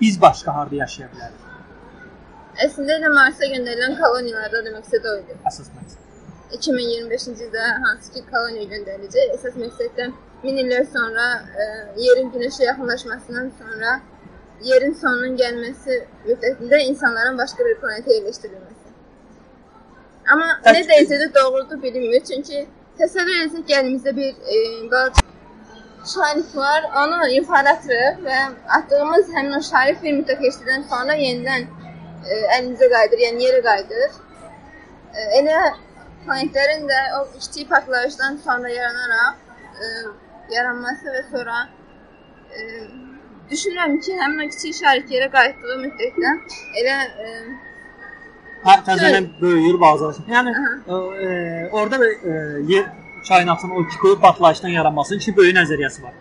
[0.00, 1.44] Biz başqa harda yaşaya bilərik?
[2.66, 5.38] Əslində elə Marsa göndərilən koloniyalarda da məqsəd o idi.
[5.50, 6.02] Əsas məqsəd.
[6.56, 9.32] 2025-ci ildə hansı ki koloniya göndəriləcək.
[9.38, 10.10] Əsas məqsəd də
[10.42, 11.66] min illər sonra ə,
[12.00, 13.98] yerin günəşə yaxınlaşmasından sonra
[14.64, 18.94] yerin sonunun gəlməsi müddətində insanların başqa bir planetə yerləşdirilməsi.
[20.32, 22.66] Amma nə dərəcədə doğrudur bilinmir, çünki
[22.96, 25.22] Təsəvvür etsək ki, əlimizdə bir e, balaca
[26.08, 26.86] şarif var.
[27.02, 28.38] Onu yuxarı atırıq və
[28.78, 34.16] atdığımız həmin o şarif bir müddət keçdikdən sonra yenidən e, əlimizə qayıdır, yəni yerə qayıdır.
[35.12, 35.58] E, elə
[36.24, 39.34] planetlərin də o kiçik partlayışdan sonra yaranaraq
[39.82, 39.92] e,
[40.56, 41.62] yaranması və sonra
[42.56, 42.62] e,
[43.50, 46.34] düşünürəm ki, həmin o kiçik şarif yerə qayıtdığı müddətdə
[46.82, 47.32] elə e,
[48.66, 50.24] Hə, təzədən böyüyür bazarı.
[50.30, 50.70] Yəni Aha.
[50.86, 52.36] e, e, orada bir e,
[52.72, 52.86] yer
[53.28, 56.14] kainatın o böyük partlayışdan yaranmasının iki böyük nəzəriyyəsi var.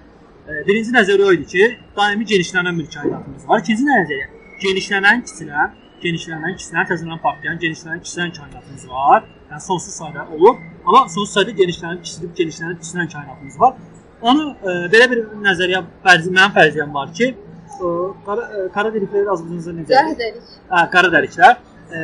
[0.47, 3.63] E, birinci nəzəriyyə o idi ki, daimi genişlənən bir kainatımız var.
[3.65, 4.27] İkinci nəzəriyyə
[4.63, 9.25] genişlənən, kiçilən, genişlənən, kiçilən, təzədən partlayan, genişlənən, kiçilən kainatımız var.
[9.51, 13.73] Yəni sonsuz sayda olub, amma sonsuz sayda genişlənib, kiçilib, genişlənib, kiçilən kainatımız var.
[14.25, 17.89] Onu e, belə bir nəzəriyyə fərzi mənim fərziyyəm var ki, e,
[18.25, 19.91] qara, e, qara delikləri azlığınızda necə?
[19.91, 20.53] zəhərdəlik.
[20.71, 21.59] Hə, qara dəriklər.
[21.91, 21.99] E,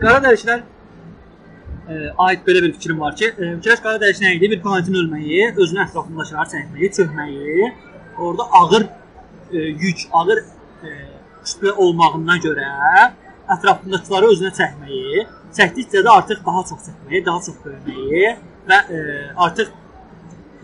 [0.00, 4.50] qara dəriklər e, aid belə bir fikrim var ki, fikirləş qara dərik nə idi?
[4.54, 7.68] Bir planetin ölməyi, özünün ətrafındakiləri çəkməyi, çökməyi,
[8.16, 10.96] orada ağır e, yük, ağır e,
[11.42, 12.70] kütlə olmağından görə
[13.58, 18.34] ətrafındakiləri özünə çəkməyi, çəkdikcə də artıq daha çox çəkməyi, daha çox böyüməyi
[18.70, 19.04] və e,
[19.36, 19.81] artıq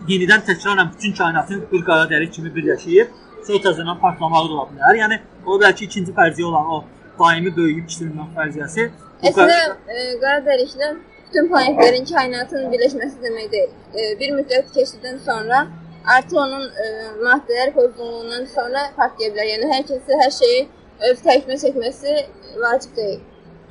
[0.07, 3.11] yenidən təkrarən bütün kainatın bir qara dəlik kimi birləşib,
[3.47, 5.01] sonra təzədən partlamağı da ola bilər.
[5.03, 6.83] Yəni o bəlkə ikinci fərziyyə olan o
[7.19, 13.71] daimi böyüyüb kiçilmə fərziyyəsi Əslində qara- e, qara dəliklər bütün planetlərin kainatın birləşməsi demək deyil.
[13.93, 15.67] E, bir müddət keçdikdən sonra
[16.15, 16.85] artıq onun e,
[17.25, 19.49] maddələr pozğunluğundan sonra partlaya bilər.
[19.53, 20.61] Yəni hər kəsə hər şeyi
[21.09, 22.15] öz tərkibinə çəkməsi
[22.63, 23.19] vacib deyil.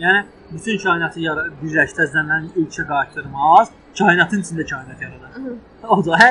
[0.05, 0.21] Yəni
[0.53, 1.25] bütün kainatı
[1.63, 5.31] birləşdirənlərin ilkə qayıtdırmaz, kainatın içində kainat yaradar.
[5.39, 5.97] Aha.
[5.97, 6.31] O da hə,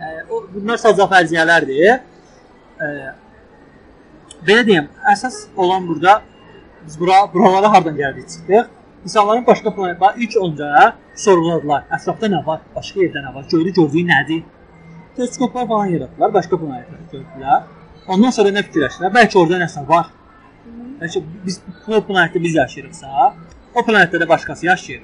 [0.00, 2.00] e, o bunlar sadəcə fərziyyələrdir.
[2.80, 2.88] E,
[4.48, 6.20] belə deyim, əsas olan burada
[6.86, 8.68] biz bura buralara hardan gəldik çıxdıq?
[9.06, 10.92] İnsanların başqa planetlər ilk öncə
[11.24, 11.86] sorğuladılar.
[11.96, 12.60] Ətrafda nə var?
[12.74, 13.48] Başqa yerdə nə var?
[13.52, 14.44] Göydə gördüyü nədir?
[15.16, 17.66] Teleskoplar falan yaratdılar, başqa planetləri gördülər.
[18.06, 19.12] Ondan sonra nə fikirləşdilər?
[19.14, 20.10] Bəlkə orada nəsə var.
[21.00, 23.30] Bəlkə biz bu planetdə biz yaşayırıqsa,
[23.74, 25.02] o planetdə də başqası yaşayır.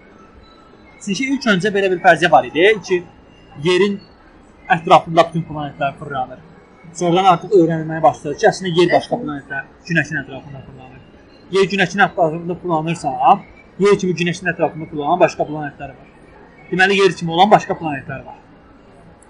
[1.05, 2.99] Çünki ilk öncə belə bir fərziyyə var idi ki,
[3.65, 3.97] yerin
[4.71, 6.43] ətrafında bütün planetlər fırlanır.
[6.99, 11.01] Sonradan artıq öyrənilməyə başladı ki, əslində yer başqa planetlər günəşin ətrafında fırlanır.
[11.57, 13.15] Yer günəşin ətrafında fırlanırsa,
[13.87, 16.09] yer kimi günəşin ətrafında fırlanan başqa planetlər var.
[16.71, 18.38] Deməli yer kimi olan başqa planetlər var.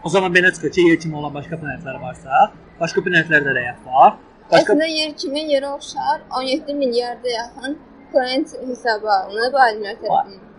[0.05, 2.47] O zaman belə çıxır ki, yer kimi olan başqa planetlər varsa,
[2.81, 4.17] başqa planetlərdə də həyat var.
[4.53, 7.79] Başqa Əslində yer kimi yerə oxşar 17 milyarda yaxın
[8.13, 10.52] planet hesaba alınıb alimlər tərəfindən.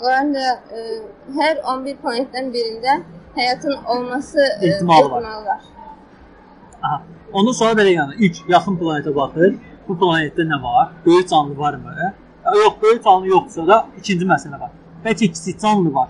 [0.00, 0.80] Onların da e,
[1.38, 2.96] hər 11 planetdən birində
[3.36, 5.22] həyatın olması e, İhtimalı var.
[5.22, 5.60] ehtimalı var.
[6.82, 7.02] Aha.
[7.32, 9.56] Ondan sonra belə yəni ilk yaxın planetə baxır.
[9.88, 10.92] Bu planetdə nə var?
[11.06, 11.94] Böyük canlı varmı?
[12.44, 14.70] Ya, Yox, böyük canlı yoxsa da ikinci məsələ var.
[15.04, 16.08] Bəlkə kiçik canlı var.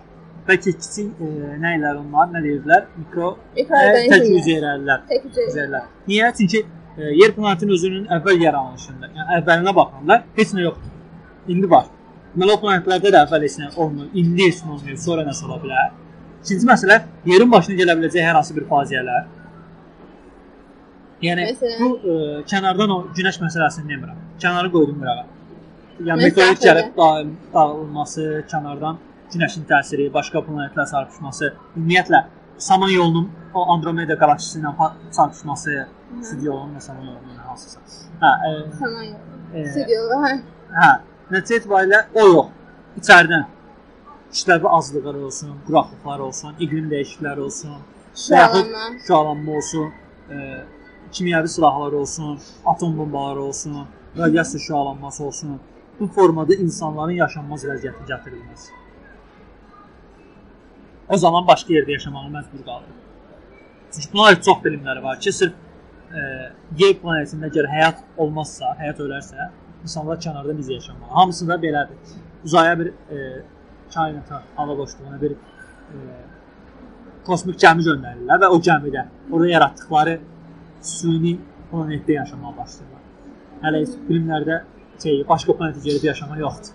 [0.48, 1.30] Bəlkə kiçik e,
[1.62, 2.84] nə ilə onlar, nə deyirlər?
[2.98, 5.00] Mikro e, tək hüceyrəlilər.
[5.10, 5.50] Tək hüceyrələr.
[5.50, 5.86] Hüceyrələr.
[6.08, 6.32] Niyə?
[6.38, 6.62] Çünki
[6.98, 10.92] e, yer planetinin özünün əvvəl yaranışında, yəni əvvəlinə baxanda heç nə yoxdur.
[11.48, 11.86] İndi var.
[12.36, 14.08] Planetlərdə də əvvəl heç nə olmur.
[14.14, 14.98] İndi heç nə olmuyor.
[15.00, 15.94] Sonra nəsə ola bilər.
[16.44, 16.98] İkinci məsələ
[17.32, 19.24] yerin başına gələ biləcək hər hansı bir faciələr.
[21.24, 21.78] Yəni Məsələn?
[21.80, 22.14] bu ə,
[22.50, 24.18] kənardan o günəş məsələsini demirəm.
[24.42, 25.24] Kənarı qoydum qırağa.
[26.04, 28.98] Yəni meteorit gəlib daim dağılması, kənardan
[29.32, 32.20] günəşin təsiri, başqa planetlər çarpışması, ümumiyyətlə
[32.66, 35.86] Samanyolunun o Andromeda qalaksisi ilə ha- çarpışması,
[36.22, 37.80] Studiolunun Samanyolunun hansısa.
[38.20, 39.40] Hə, ə, Samanyolu.
[39.54, 40.34] ə, Studiyoda, hə.
[40.76, 40.90] hə,
[41.32, 42.48] nəticə etibarilə o yox.
[43.00, 43.44] İçəridən
[44.32, 47.76] kütləvi azlıqlar olsun, quraqlıqlar olsun, iqlim dəyişiklikləri olsun,
[48.30, 48.72] yaxud
[49.06, 49.52] Şüalanma.
[49.56, 49.92] olsun,
[50.30, 50.36] e,
[51.12, 53.86] kimyəvi silahlar olsun, atom bombaları olsun,
[54.18, 55.60] radiasiya şüalanması olsun.
[56.00, 58.70] Bu formada insanların yaşanmaz vəziyyəti gətirilməz.
[61.08, 62.90] O zaman başqa yerdə yaşamağa məcbur qalır.
[63.92, 65.52] Çünki buna aid çox bilimləri var ki, sırf
[66.18, 66.20] e,
[66.82, 69.48] yer planetində əgər həyat olmazsa, həyat ölərsə,
[69.82, 71.10] insanlar kənarda necə yaşamalı?
[71.10, 72.14] Hamısı da belədir.
[72.44, 73.42] Uzaya bir e,
[73.94, 75.96] kainata, hava boşluğuna bir e,
[77.26, 80.18] kosmik gəmi göndərirlər və o gəmidə orada yaratdıkları
[80.82, 81.36] süni
[81.72, 83.04] planetdə yaşamağa başlayırlar.
[83.62, 84.58] Hələ heç filmlərdə
[85.02, 86.74] şey başqa planetə gedib yaşamaq yoxdur.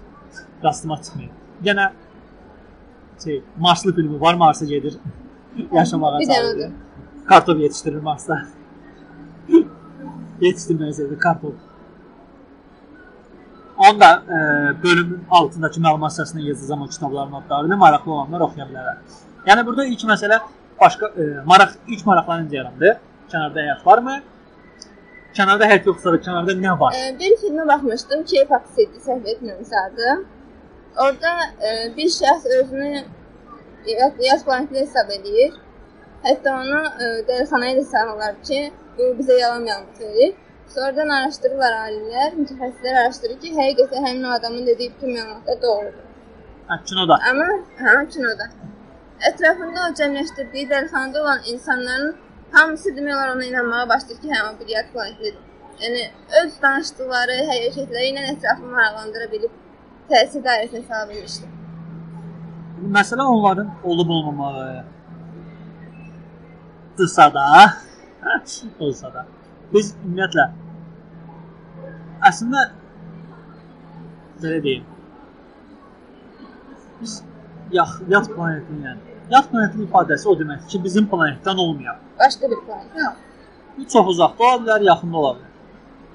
[0.64, 1.32] Rastıma çıxmayıb.
[1.64, 1.90] Yenə
[3.24, 4.98] şey Marslı filmi var, Marsa gedir
[5.74, 6.58] yaşamağa Bir dənə çalışır.
[6.68, 7.28] odur.
[7.28, 8.42] Kartof yetişdirir Marsda.
[10.42, 11.54] Yetişdirməyə sevdi kartof.
[13.90, 14.38] Onda e,
[14.84, 19.00] bölümün altındakı məlumat səsində yazacağam o kitabların adlarını maraqlı olanlar oxuya bilərlər.
[19.48, 20.38] Yəni burada ilk məsələ
[20.82, 22.92] başqa e, maraq ilk maraqlar necə yarandı?
[23.32, 24.20] Kənarda həyat varmı?
[25.38, 27.00] Kənarda həyat yoxsa da kənarda nə var?
[27.00, 30.14] E, bir filmə baxmışdım ki, Paksidi səhv etmirəmsə adı.
[31.06, 31.34] Orada
[31.66, 33.04] e, bir şəxs özünü
[33.88, 35.58] yaz, yaz planeti hesab edir.
[36.28, 38.62] Hətta onu e, dəyirxanaya da salırlar ki,
[38.98, 40.38] bu bizə yalan məlumat verir.
[40.72, 46.06] Sonradan araşdırırlar alimlər, mütəxəssislər araşdırır ki, həqiqətən həmin o adamın dediyi bütün məlumatlar doğrudur.
[46.70, 47.18] Hə, kinoda.
[47.30, 47.48] Amma
[47.80, 48.48] hə, kinoda.
[49.30, 52.14] Ətrafında o cəmləşdirdiyi dəlixanada olan insanların
[52.54, 55.36] hamısı demək olar ona inanmağa başlayır ki, hə, o bir yad planetidir.
[55.82, 56.06] Yəni
[56.44, 59.60] öz danışdıqları, hərəkətləri ilə ətrafını maraqlandıra bilib
[60.14, 61.52] təsir dairəsinə sala bilmişdir.
[62.96, 64.86] Məsələ onların olub olmamağı.
[66.98, 67.46] Dırsa da,
[68.80, 69.28] olsa da.
[69.74, 70.46] Biz ümumiyyətlə
[72.30, 72.64] əslində
[74.42, 74.88] belə deyim.
[77.02, 77.14] Biz
[77.78, 79.00] yax, yat planetindən.
[79.32, 82.02] Yat planetin ifadəsi o deməkdir ki, bizim planetdən olmayaq.
[82.20, 83.24] Başqa bir planet.
[83.78, 85.50] Bu çox uzaqda ola bilər, yaxında ola bilər.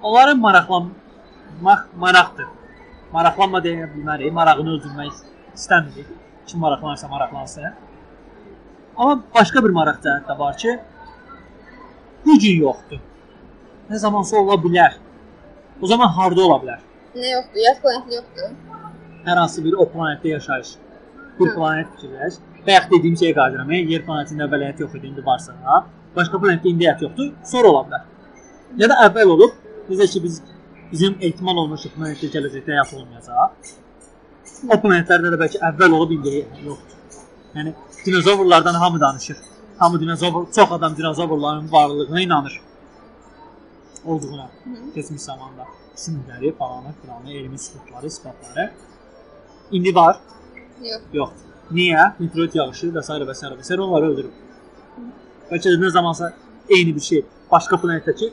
[0.02, 2.52] Onların maraqlanmaq maraqdır.
[3.12, 6.12] Maraqlanma deyə bilmərik, marağını öldürmək istəmirik.
[6.46, 7.72] Kim maraqlanırsa maraqlansın.
[8.96, 10.78] Amma başqa bir maraq cəhət də var ki,
[12.26, 13.00] bu gün yoxdur.
[13.90, 14.96] Nə zamansa ola bilər.
[15.82, 16.80] O zaman harda ola bilər?
[17.14, 17.60] Nə yoxdur?
[17.66, 18.50] Yad planeti yoxdur.
[19.26, 20.72] Hər hansı bir o planetdə yaşayış.
[21.38, 21.54] Bir Hı.
[21.54, 22.34] planet fikirləş.
[22.66, 23.72] Bayaq dediyim şeyə qadirəm.
[23.92, 25.54] Yer planetində əvvəl həyat yox idi, indi varsa,
[26.16, 28.04] başqa planetdə indi həyat yoxdur, sonra ola bilər.
[28.82, 29.52] Ya da əvvəl olub,
[29.90, 30.42] necə ki biz
[30.92, 33.74] bizim ehtimal olunmuş planetdə gələcəkdə həyat olmayacaq.
[34.72, 36.94] O planetlərdə də bəlkə əvvəl olub indi yoxdur.
[37.56, 37.74] Yəni
[38.06, 39.36] dinozavrlardan hamı danışır.
[39.78, 42.60] Hamı dinozavr, çox adam dinozavrların varlığına inanır.
[44.04, 44.50] Olduğuna
[44.94, 48.72] keçmiş zamanda sümükləri, falanı, filanı, elmi sübutları, isbatları.
[49.72, 50.20] İndi var,
[50.82, 51.00] Yox.
[51.12, 51.30] yox.
[51.72, 52.12] Niyə?
[52.18, 53.12] Meteorit yağışı və s.
[53.12, 53.46] və s.
[53.46, 53.78] və s.
[53.80, 54.34] onları öldürüb.
[55.50, 56.32] Bəlkə də nə zamansa
[56.68, 58.32] eyni bir şey başqa planetdəki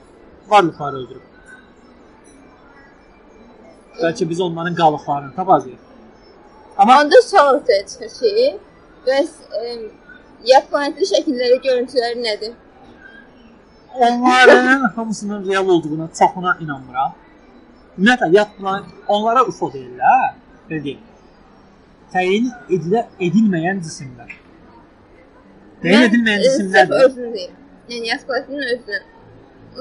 [0.49, 1.21] varlıqları öldürüb.
[4.01, 5.79] Bəlkə biz onların qalıqlarını tapacağıq.
[6.77, 8.59] Amma Onda sual ortaya çıxır ki,
[9.07, 9.29] bəs
[9.61, 9.61] e,
[10.45, 12.53] yad planetli şəkilləri, görüntüləri nədir?
[13.99, 17.13] Onların hamısının real olduğuna çoxuna inanmıram.
[17.97, 20.33] Ümumiyyətlə planet onlara UFO deyirlər.
[20.69, 21.01] Belə deyim.
[22.13, 24.31] Təyin edilə edilməyən cisimlər.
[25.83, 26.87] Təyin Mən, edilməyən e, cisimlər.
[26.87, 27.59] sırf özünü deyirəm.
[27.89, 28.99] Yəni planetinin özünü.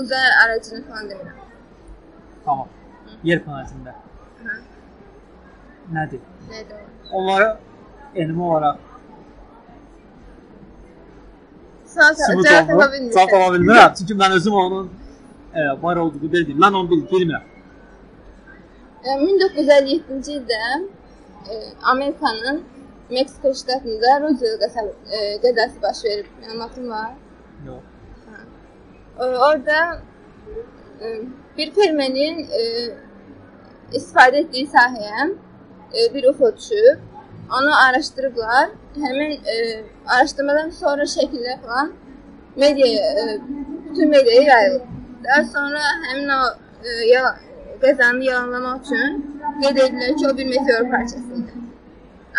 [0.00, 1.40] Uzay aracını falan demirəm.
[2.44, 2.68] Tamam.
[3.24, 3.94] Yer planetində.
[4.44, 4.54] Hə.
[5.92, 6.20] Nədir?
[6.50, 6.80] Nədir?
[7.12, 7.60] Onlara
[8.14, 8.76] elmi olaraq
[11.92, 13.14] Sübut cavab tapa bilmirsən.
[13.14, 13.94] Cavab tapa bilmirəm.
[13.98, 14.90] Çünki mən özüm onun
[15.54, 16.58] e, var olduğunu bildim.
[16.64, 17.44] Mən onu bil bilmirəm.
[19.04, 20.62] E, 1957-ci ildə
[21.50, 21.52] e,
[21.82, 22.62] Amerikanın
[23.10, 24.12] Meksika ştatında
[24.64, 26.26] qəsəb, e, qəzası baş verib.
[26.42, 27.14] Məlumatın var?
[27.66, 27.82] Yox.
[29.20, 30.02] E, orada
[31.00, 31.06] e,
[31.58, 32.62] bir fermerin e,
[33.92, 35.32] istifadə etdiyi sahəyə
[35.94, 36.98] e, bir UFO düşüb.
[37.58, 38.70] Onu araşdırıblar.
[38.96, 39.54] Həmin e,
[40.06, 41.92] araşdırmadan sonra şəkillər falan
[42.56, 43.38] mediaya, e,
[43.90, 44.82] bütün mediaya yayılıb.
[45.24, 46.40] Daha sonra həmin o
[46.84, 47.22] e, ya,
[47.82, 49.22] qəzanı yalanlamaq üçün
[49.62, 51.52] qeyd edilirlər ki, o bir meteor parçası idi.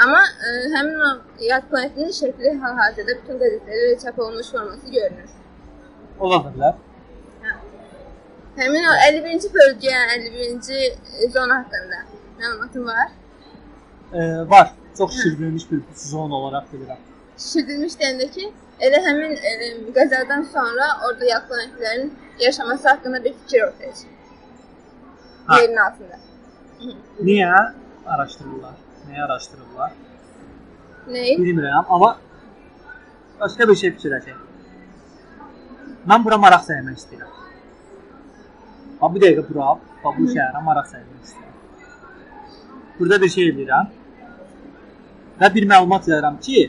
[0.04, 1.12] Amma e, həmin o
[1.50, 5.34] yad planetinin şəkli hal-hazırda bütün qəzetlərdə çap olunmuş forması görünür.
[6.20, 6.80] Ola da bilər.
[8.62, 10.80] Həmin o 51-ci bölgə, 51-ci
[11.34, 12.06] zona haqqında
[12.40, 13.12] məlumatın var.
[14.14, 14.74] E, var.
[14.98, 17.00] Çox şişirdilmiş bir zon olaraq bilirəm.
[17.38, 19.54] Şişirdilmiş deyəndə ki, elə həmin e,
[19.96, 24.14] qəzadan sonra orada yad planetlərin yaşaması haqqında bir fikir ortaya çıxır.
[25.62, 26.20] Yerin altında.
[27.24, 27.74] Niyə
[28.06, 28.76] araşdırırlar?
[29.10, 29.92] Nəyi araşdırırlar?
[31.08, 31.38] Nəyi?
[31.40, 32.18] Bilmirəm, amma
[33.40, 34.38] başqa bir şey fikirləşək.
[36.08, 37.34] Mən bura maraq səymək istəyirəm.
[39.02, 39.74] Ha bir dəqiqə bura,
[40.06, 41.60] bax bu şəhərə maraq səymək istəyirəm.
[43.00, 43.92] Burada bir şey edirəm.
[45.42, 46.68] Və bir məlumat yayıram ki,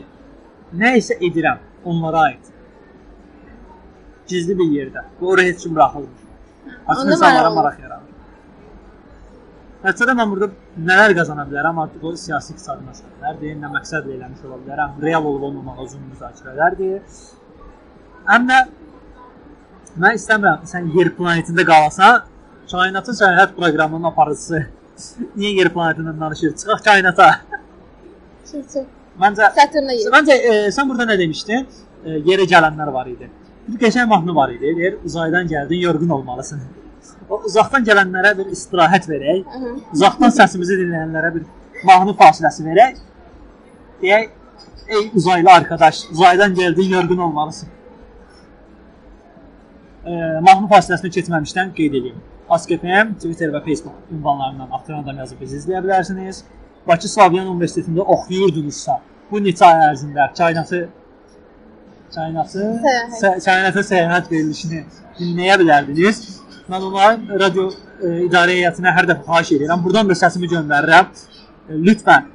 [0.73, 2.51] nə isə edirəm onlara aid.
[4.27, 5.05] Gizli bir yerdə.
[5.19, 6.25] Bu ora heç kim buraxılmır.
[6.87, 8.05] Açıq insanlara maraq yaradır.
[9.85, 10.47] Nəticədə mən burada
[10.89, 15.43] nələr qazana bilərəm, artıq o siyasi iqtisadi məsələlərdir, nə məqsədlə eləmiş ola bilərəm, real olub
[15.49, 17.03] olmamağı uzun müzakirələrdir.
[18.49, 18.57] Də
[20.01, 22.25] mən istəmirəm sən yer planetində qalasan,
[22.71, 24.63] kainatın səyahət proqramının aparıcısı.
[25.37, 26.55] Niyə yer planetindən danışır?
[26.63, 27.29] Çıxaq kainata.
[29.21, 29.49] Məncə.
[30.13, 31.67] Məncə e, sən burada nə demişdin?
[32.05, 33.29] E, yerə gələnlər var idi.
[33.67, 34.73] Bir qəşəng mahnı var idi.
[34.77, 36.61] Deyir, uzaydan gəldin, yorğun olmalısan.
[37.29, 39.45] O uzaqdan gələnlərə bir istirahət verək.
[39.47, 39.71] Aha.
[39.95, 41.45] Uzaqdan səsimizi dinləyənlərə bir
[41.87, 42.99] mahnı fasiləsi verək.
[44.01, 44.29] Deyək,
[44.87, 47.71] ey uzaylı arkadaş, uzaydan gəldin, yorğun olmalısın.
[50.05, 50.11] E,
[50.45, 52.21] mahnı fasiləsinə keçməmişdən qeyd edeyim.
[52.49, 56.43] Ask.fm, Twitter və Facebook ünvanlarından Aktaran adam yazıb bizi izləyə bilərsiniz.
[56.87, 58.99] Bakı Slavyan Universitetində oxuyurdunuzsa,
[59.31, 60.81] bu neçə ay ərzində kainatı
[62.15, 62.67] kainatı
[63.45, 64.83] kainata səyahət verilişini
[65.19, 66.21] dinləyə bilərdiniz.
[66.69, 69.83] Mən onların radio e, idarə heyətinə hər dəfə xahiş edirəm.
[69.85, 71.11] Buradan da səsimi göndərirəm.
[71.69, 72.29] E, lütfən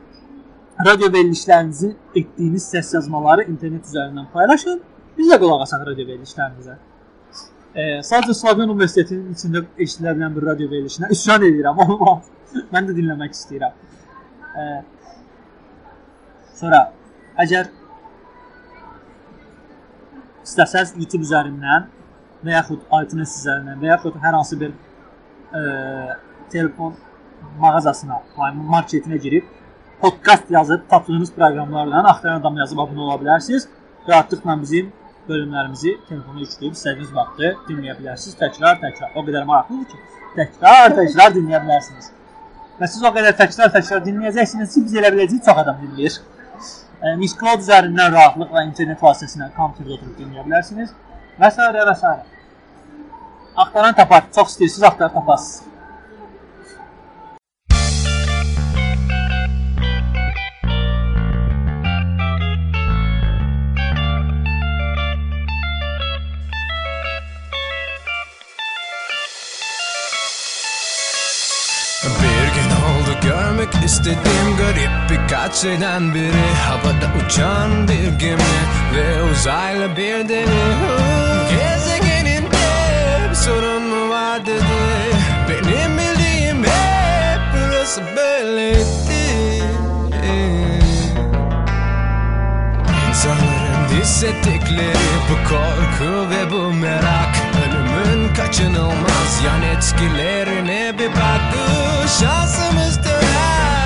[0.86, 4.80] radio verilişlərinizi etdiyiniz səs yazmaları internet üzərindən paylaşın.
[5.18, 6.76] Biz də qulaq asaq radio verilişlərinizə.
[7.74, 11.82] E, sadəcə Slavyan Universitetinin içində eşidilə bilən bir radio verilişinə üsyan edirəm.
[11.86, 12.30] Olmaz.
[12.74, 13.74] Mən də dinləmək istəyirəm.
[16.60, 16.80] Sonra
[17.40, 17.70] əgər
[20.44, 21.86] istəsəz YouTube üzərindən
[22.44, 25.62] və yaxud iTunes üzərindən və yaxud hər hansı bir e,
[26.52, 26.96] telefon
[27.60, 28.20] mağazasına,
[28.74, 29.48] marketinə girib
[30.00, 33.68] podkast yazıb tapdığınız proqramlardan axtaran adam yazıb abunə ola bilərsiniz.
[34.08, 34.92] Rahatlıqla bizim
[35.28, 38.38] bölümlərimizi telefona yükləyib istədiyiniz vaxtı dinləyə bilərsiniz.
[38.40, 39.12] Təkrar, təkrar.
[39.14, 40.00] O qədər maraqlıdır ki,
[40.38, 42.10] təkrar, təkrar dinləyə bilərsiniz.
[42.80, 46.18] Və siz o qədər təkrar, təkrar dinləyəcəksiniz ki, biz elə biləcəyik çox adam dinləyir.
[47.00, 50.94] E, Miss Cloud üzərindən rahatlıqla internet vasitəsilə kompüterdə oturub dinləyə bilərsiniz
[51.40, 51.70] və s.
[51.76, 52.14] və s.
[53.64, 54.30] Axtaran tapar.
[54.32, 55.69] Çox istəyirsiniz, axtarıb taparsınız.
[74.10, 76.54] İstediğim garip birkaç şeyden biri.
[76.68, 78.60] Havada uçan bir gemi
[78.94, 80.46] ve uzaylı bir deli.
[81.50, 82.56] Gezegeninde
[83.30, 84.64] bir sorun mu var dedi.
[85.48, 89.64] Benim bildiğim hep burası böyleydi
[93.08, 97.36] İnsanların hissettikleri bu korku ve bu merak.
[97.64, 101.40] Ölümün kaçınılmaz yan etkilerine bir bak
[102.20, 103.79] Şansımız döner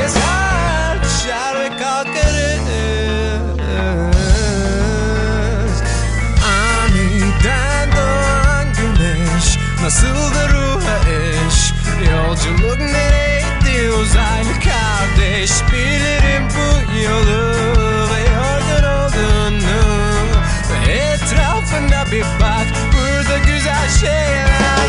[0.00, 2.60] keser düşer ve kalkarız
[8.76, 11.72] güneş Nasıl da ruha eş?
[12.10, 15.50] Yolculuk nereydi uzaylı kardeş?
[15.72, 16.68] Bilirim bu
[17.02, 17.40] yolu
[18.10, 19.80] ve yorgun olduğunu
[20.72, 21.16] Ve
[22.12, 24.79] bir bak Burada güzel şeyler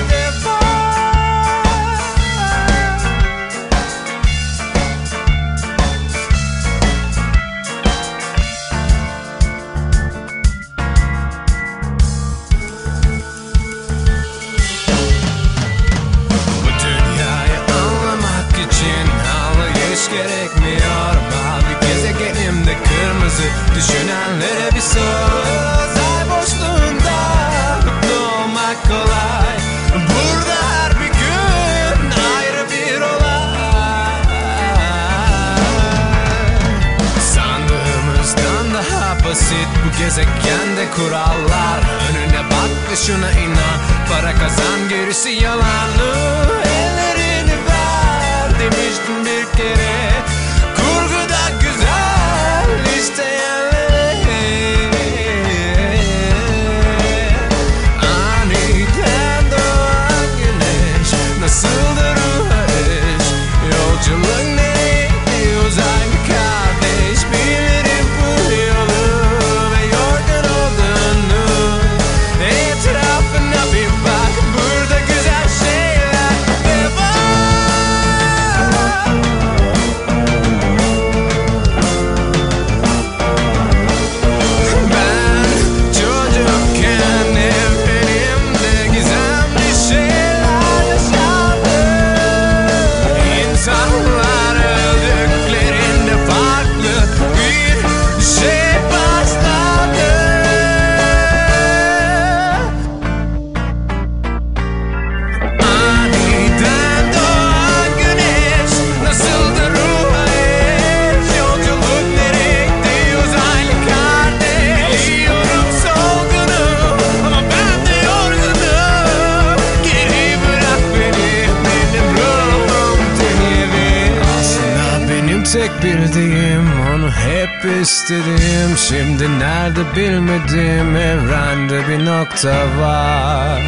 [129.22, 133.62] Şimdi nerede bilmedim Evrende bir nokta var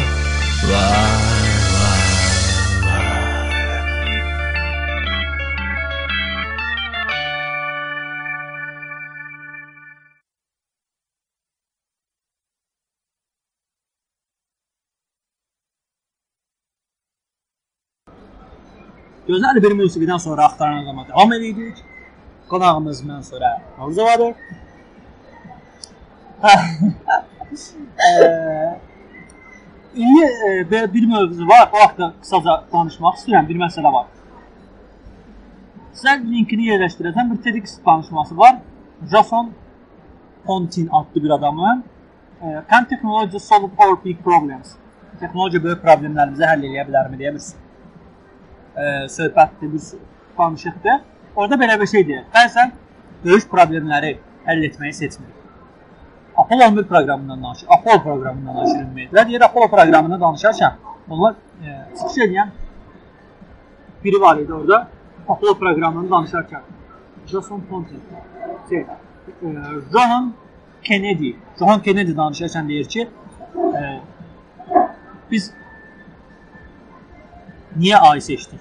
[0.70, 1.34] Var
[19.28, 21.78] Gözəl bir musiqidən sonra axtaran zaman davam edirik.
[22.48, 24.26] Qonağımız mən sonra Mavzuvadır.
[24.26, 24.63] Eee,
[29.94, 31.70] İndi e, bir mövzu var.
[31.72, 33.48] O haqqda qısaca danışmaq istəyirəm.
[33.48, 34.06] Bir məsələ var.
[35.94, 37.30] Sizə linkini yerləşdirəcəm.
[37.32, 38.56] Bir TEDx danışması var.
[39.10, 39.52] Jason
[40.44, 41.84] Pontin adlı bir adamın
[42.42, 44.74] e, Can technology solve our big problems?
[45.20, 47.44] Texnologiya böyük problemlərimizi həll edə bilərmi deyə bir
[48.76, 49.82] e, söhbətdir, bir
[50.38, 51.00] danışıqdır.
[51.36, 52.26] Orada belə bir şey deyir.
[52.34, 52.70] Bəzən
[53.24, 55.43] böyük problemləri həll etməyi seçmir.
[56.44, 57.66] Apollo 11 proqramından danışır.
[57.68, 59.28] Apollo proqramından danışır ümumiyyətlə.
[59.28, 60.72] Deyir Apollo proqramını danışarkən
[61.10, 61.34] onlar
[61.64, 61.68] e,
[61.98, 62.48] çıxış edən
[64.04, 64.88] biri var idi orada.
[65.28, 66.60] Apollo proqramını danışarkən
[67.26, 68.02] Jason Pontin
[68.68, 68.86] şey, e,
[69.92, 70.34] John
[70.82, 73.08] Kennedy, John Kennedy danışarkən deyir ki,
[73.56, 74.00] e,
[75.30, 75.52] biz
[77.78, 78.60] niyə ay seçdik?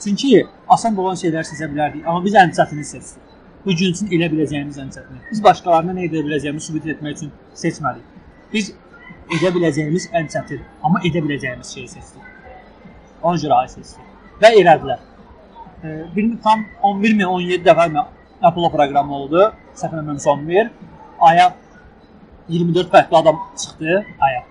[0.00, 3.27] Çünki asan olan şeylər seçə bilərdik, amma biz ən çətinini seçdik.
[3.64, 5.20] Bu gün üçün elə biləcəyimiz ən çətini.
[5.30, 7.32] Biz başqalarına nə edə biləcəyimizi sübut etmək üçün
[7.62, 8.04] seçmədik.
[8.52, 8.70] Biz
[9.36, 12.28] edə biləcəyimiz ən çətin, amma edə biləcəyimiz şeyi seçdik.
[13.22, 14.12] Ona görə ay seçdik.
[14.42, 15.02] Və elədilər.
[15.82, 18.04] E, bir tam 11 mi 17 dəfə mi
[18.42, 19.48] Apollo proqramı oldu.
[19.74, 20.70] Səhv eləmirəmsə 11.
[21.30, 21.50] Aya
[22.48, 24.42] 24 fərqli adam çıxdı aya.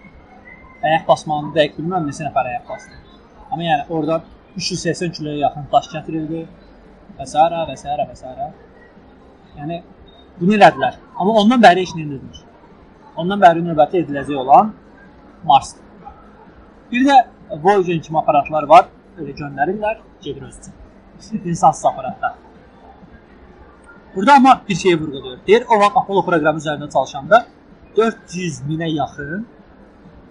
[0.84, 3.02] Ayaq basmanı dəqiq bilmirəm neçə nəfər ayaq basdı.
[3.52, 4.22] Amma yəni orada
[4.58, 6.46] 380 kiloya yaxın daş gətirildi
[7.18, 7.36] və s.
[7.40, 7.86] və s.
[7.88, 8.67] və s.
[9.58, 9.82] Yəni
[10.40, 11.00] bunu elədilər.
[11.16, 12.44] Amma ondan bəri heç nə edilmir.
[13.18, 14.74] Ondan bəri növbəti ediləcək olan
[15.44, 15.84] Marsdır.
[16.92, 17.18] Bir də
[17.64, 18.90] Voyager kimi aparatlar var.
[19.18, 21.50] Öyle göndərirlər, gedir öz üçün.
[21.50, 22.34] İnsansız aparatlar.
[24.16, 25.40] Burada amma bir şey vurğulayır.
[25.48, 27.46] Deyir, o vaxt Apollo proqramı üzərində çalışanda
[27.98, 29.48] 400 minə yaxın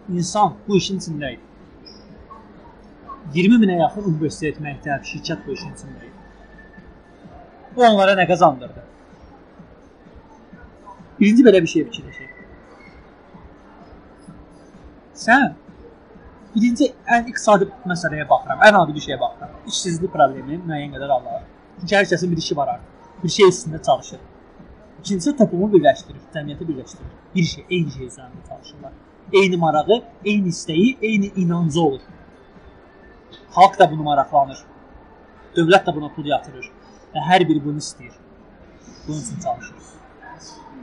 [0.09, 1.43] insan bu işin içində idi.
[3.35, 6.12] 20 minə yaxın universitet, məktəb, şirkət bu işin içində idi.
[7.77, 8.85] Bu onlara nə qazandırdı?
[11.21, 12.33] Birinci belə bir şey fikirləşək.
[15.17, 15.55] Sən
[16.55, 19.55] birinci ən iqtisadi məsələyə baxıram, ən adi bir şeyə baxıram.
[19.73, 21.43] İşsizlik problemi müəyyən qədər Allah.
[21.81, 22.93] Çünki hər kəsin bir işi var artıq.
[23.23, 24.21] Bir şey üstündə çalışır.
[25.01, 27.11] İkincisi toplumu birləşdirir, cəmiyyəti birləşdirir.
[27.35, 28.93] Bir şey, eyni şey üzərində çalışırlar.
[29.33, 32.01] Eyni marağı, eyni istəyi, eyni inancı olur.
[33.57, 34.64] Xalq da bunu maraqlanır.
[35.57, 36.71] Dövlət də buna pul yatırır.
[37.14, 38.12] Və hər biri bunu istəyir.
[39.07, 39.96] Bunun üçün çalışır.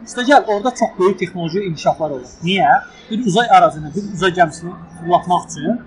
[0.05, 2.31] İstəyir, orada çox böyük texnoloji inkişaflar olur.
[2.43, 2.81] Niyə?
[3.11, 5.77] Bir uzay aracını, bir uzay gəmisini fırlatmaq üçün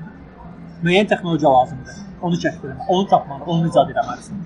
[0.84, 1.98] müəyyən texnologiya lazımdır.
[2.22, 4.38] Onu kəşf etmək, onu tapmalı, onu icad etməlisən.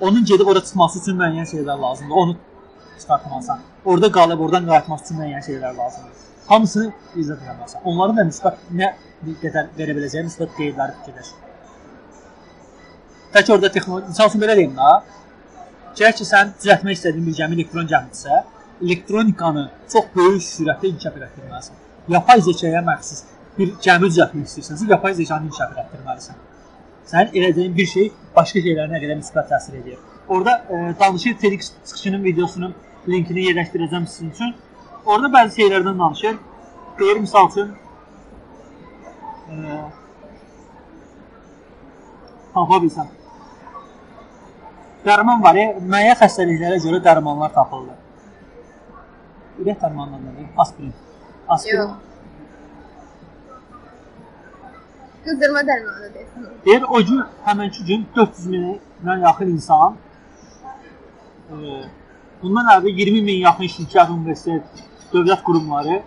[0.00, 2.16] Onun gedib ora çıxması üçün müəyyən şeylər lazımdır.
[2.22, 2.36] Onu
[3.00, 3.60] çıxartmalısan.
[3.84, 6.24] Orada qalıb oradan qayıtmaq üçün müəyyən şeylər lazımdır.
[6.46, 7.84] Hamısını icad etməlisən.
[7.84, 8.92] Onların da müsbət nə
[9.44, 11.34] qədər verə biləcəyi müsbət qeydləri fikirləş.
[13.36, 14.90] Tək orada texnologiya, məsəl üçün belə deyim də.
[16.00, 18.42] Gəlir ki, sən düzəltmək istədiyin bir gəmi elektron gəmidirsə,
[18.82, 21.78] elektronikanı çox böyük sürətlə inkişaf etdirməlisən.
[22.08, 23.24] Yapay zəkaya məxsus
[23.58, 26.40] bir gəmi düzəltmək istəyirsənsə, yapay zekanı inkişaf etdirməlisən.
[27.12, 29.98] Sənin elədiyin bir şey başqa şeylərə nə qədər müsbət təsir edir.
[30.28, 32.74] Orada e, danışır TEDx çıxışının videosunun
[33.08, 34.54] linkini yerləşdirəcəm sizin üçün.
[35.06, 36.38] Orada bəzi şeylərdən danışır.
[37.00, 37.74] Deyir misal üçün
[39.50, 39.80] e,
[42.54, 43.10] tapa bilsəm.
[45.02, 47.98] Dərman var, müəyyən xəstəliklərə görə dərmanlar tapılır.
[49.60, 50.48] Ürək dərmanları nədir?
[50.56, 50.94] Aspirin.
[51.48, 51.78] Aspirin.
[51.78, 51.90] Yox.
[55.24, 56.46] Qızdırma dərmanı desin.
[56.66, 59.96] Deyir o gün həmənki gün 400 mindən yaxın insan
[61.50, 61.84] e,
[62.42, 64.82] bundan əvvəl 20 min yaxın şirkət, universitet,
[65.12, 66.00] dövlət qurumları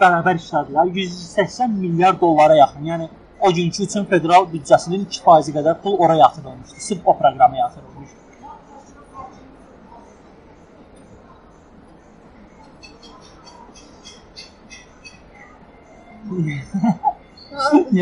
[0.00, 0.92] bərabər işlədilər.
[1.00, 2.84] 180 milyar dollara yaxın.
[2.92, 3.08] Yəni
[3.40, 6.80] o günkü üçün federal büdcəsinin 2% qədər pul ora yatırılmışdı.
[6.88, 8.10] Sırf o proqrama yatırılmış.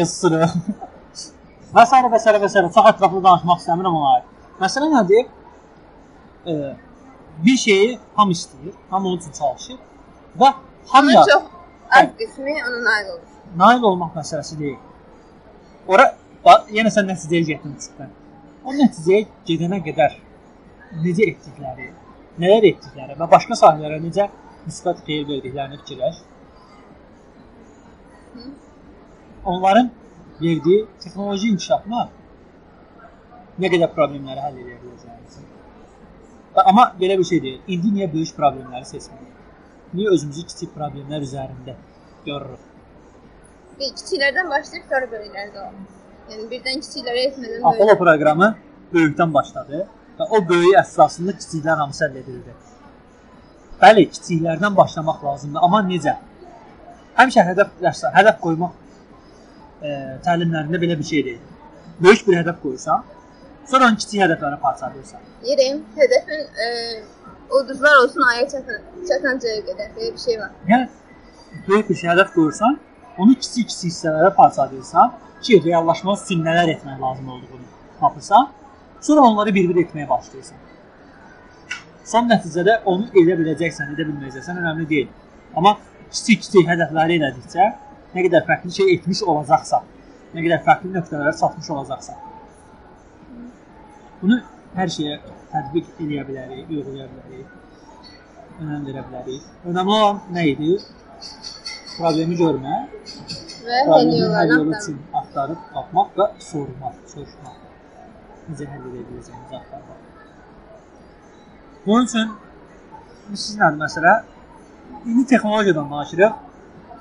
[0.02, 0.52] Susurum?
[1.72, 1.92] və s.
[2.12, 2.32] və s.
[2.44, 2.62] və s.
[2.76, 4.24] Çox ətraflı danışmaq istəmirəm ona aid.
[4.60, 5.24] Məsələ nədir?
[6.46, 6.52] E,
[7.44, 9.78] bir şeyi hamı istəyir, hamı onun üçün çalışır
[10.40, 10.48] və
[10.86, 11.42] hamıya Amma çox
[11.90, 13.30] az qismi ona nail olur.
[13.56, 14.78] nail olmaq məsələsi deyil.
[15.86, 16.14] Ora
[16.76, 18.10] yenə sən nəticəyə getdin çıxdın.
[18.64, 20.12] O nəticəyə gedənə qədər
[21.04, 21.88] necə etdikləri,
[22.38, 24.28] nələr etdikləri və başqa sahələrə necə
[24.66, 26.16] müsbət xeyir verdiklərini fikirləş.
[29.44, 29.90] Onların
[30.40, 32.02] verdiyi texnoloji inkişafına
[33.60, 35.38] nə qədər problemləri həll edə biləcəyimiz.
[36.54, 37.60] Və amma belə bir şey deyil.
[37.74, 39.32] İndi niyə böyük problemləri seçmirik?
[39.94, 41.76] Niyə özümüzü kiçik problemlər üzərində
[42.26, 42.68] görürük?
[43.78, 45.86] Bir kiçiklərdən başlayıb sonra böyüklərə davam.
[46.30, 48.50] Yəni birdən kiçiklərə etmədən Apollo proqramı
[48.92, 49.86] böyükdən başladı
[50.18, 52.54] və o böyük əsasında kiçiklər hamısı əldə edildi.
[53.82, 56.14] Bəli, kiçiklərdən başlamaq lazımdır, amma necə?
[57.16, 58.72] Həmişə hədəf yaşa, hədəf qoymaq
[59.82, 59.96] e,
[60.26, 61.42] təlimlərində belə bir şey deyil.
[62.02, 63.02] Böyük bir hədəf qoyursan,
[63.68, 65.26] sonra onu kiçik hədəflərə parçalayırsan.
[65.48, 66.70] Yerim, hədəfin e,
[67.58, 70.56] ulduzlar olsun aya çatan, çatancaya qədər belə bir şey var.
[70.70, 70.88] Yəni
[71.68, 72.80] böyük bir şey hədəf qoyursan,
[73.18, 78.50] onu kiçik-kiçik hissələrə parçalayırsan ki, reallaşmaq üçün nələr etmək lazım olduğunu tapırsan,
[79.00, 80.58] sonra onları bir-bir etməyə başlayırsan.
[82.04, 85.10] Son nəticədə onu edə biləcəksən, edə bilməyəcəksən önəmli deyil.
[85.56, 85.76] Amma
[86.12, 87.68] kiçik-kiçik hədəfləri elədikcə
[88.12, 89.88] nə qədər fərqli şey etmiş olacaqsan,
[90.34, 92.20] nə qədər fərqli nöqtələrə çatmış olacaqsan.
[94.22, 94.38] Bunu
[94.76, 95.18] hər şeyə
[95.52, 97.58] tətbiq edə bilərik, uygulaya bilərik.
[98.60, 99.48] Önəm verə bilərik.
[99.68, 100.76] Önəmli olan nə idi?
[101.96, 102.92] Problemi görmək,
[103.62, 104.08] Və həll
[104.50, 107.58] yolu üçün axtarıb tapmaq və sormaq, soruşmaq.
[108.48, 110.00] Necə həll edə biləcəyimizi axtarmaq.
[111.84, 112.32] Bunun üçün
[113.34, 114.14] sizlə məsələ
[115.06, 116.32] indi texnologiyadan danışırıq.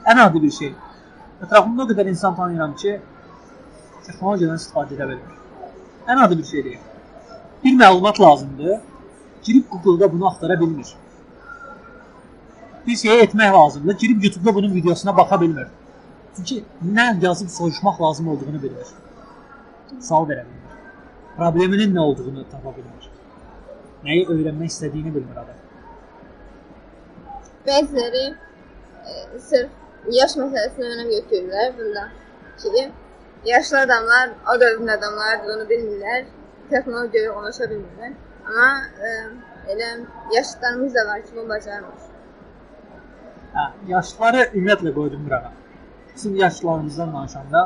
[0.06, 0.74] Ən adi bir şey.
[1.42, 3.00] Ətrafımda o qədər insan tanıyıram ki,
[4.06, 5.38] texnologiyadan istifadə edə bilmir.
[6.08, 6.80] Ən adi bir şey deyil.
[7.64, 8.80] Bir məlumat lazımdır.
[9.44, 10.96] Girib Google-da bunu axtara bilmir.
[12.88, 13.98] Bir şey etmək lazımdır.
[13.98, 15.68] Girib YouTube-da bunun videosuna baxa bilmir.
[16.36, 16.64] Çünki
[16.94, 18.88] nə yazıb soruşmaq lazım olduğunu bilmir.
[20.02, 20.76] Sual verə bilmir.
[21.38, 23.10] Probleminin nə olduğunu tapa bilmir.
[24.04, 25.60] Nəyi öyrənmək istədiyini bilmir adam.
[27.66, 29.70] Bəziləri e, sırf
[30.18, 32.07] yaş məsələsinə önəm götürürlər bunda
[32.62, 32.91] ki,
[33.45, 36.26] yaşlı adamlar o dövrün adamlardır, onu bilmirlər,
[36.70, 38.16] texnologiyaya ulaşa bilmirlər.
[38.47, 38.70] Amma
[39.07, 39.12] e,
[39.74, 39.89] elə
[40.36, 42.09] yaşlılarımız da var ki, bunu bacarmır.
[43.53, 45.53] Hə, yaşlıları ümumiyyətlə qoydum qırağa.
[46.16, 47.66] Bizim yaşlılarımızdan danışanda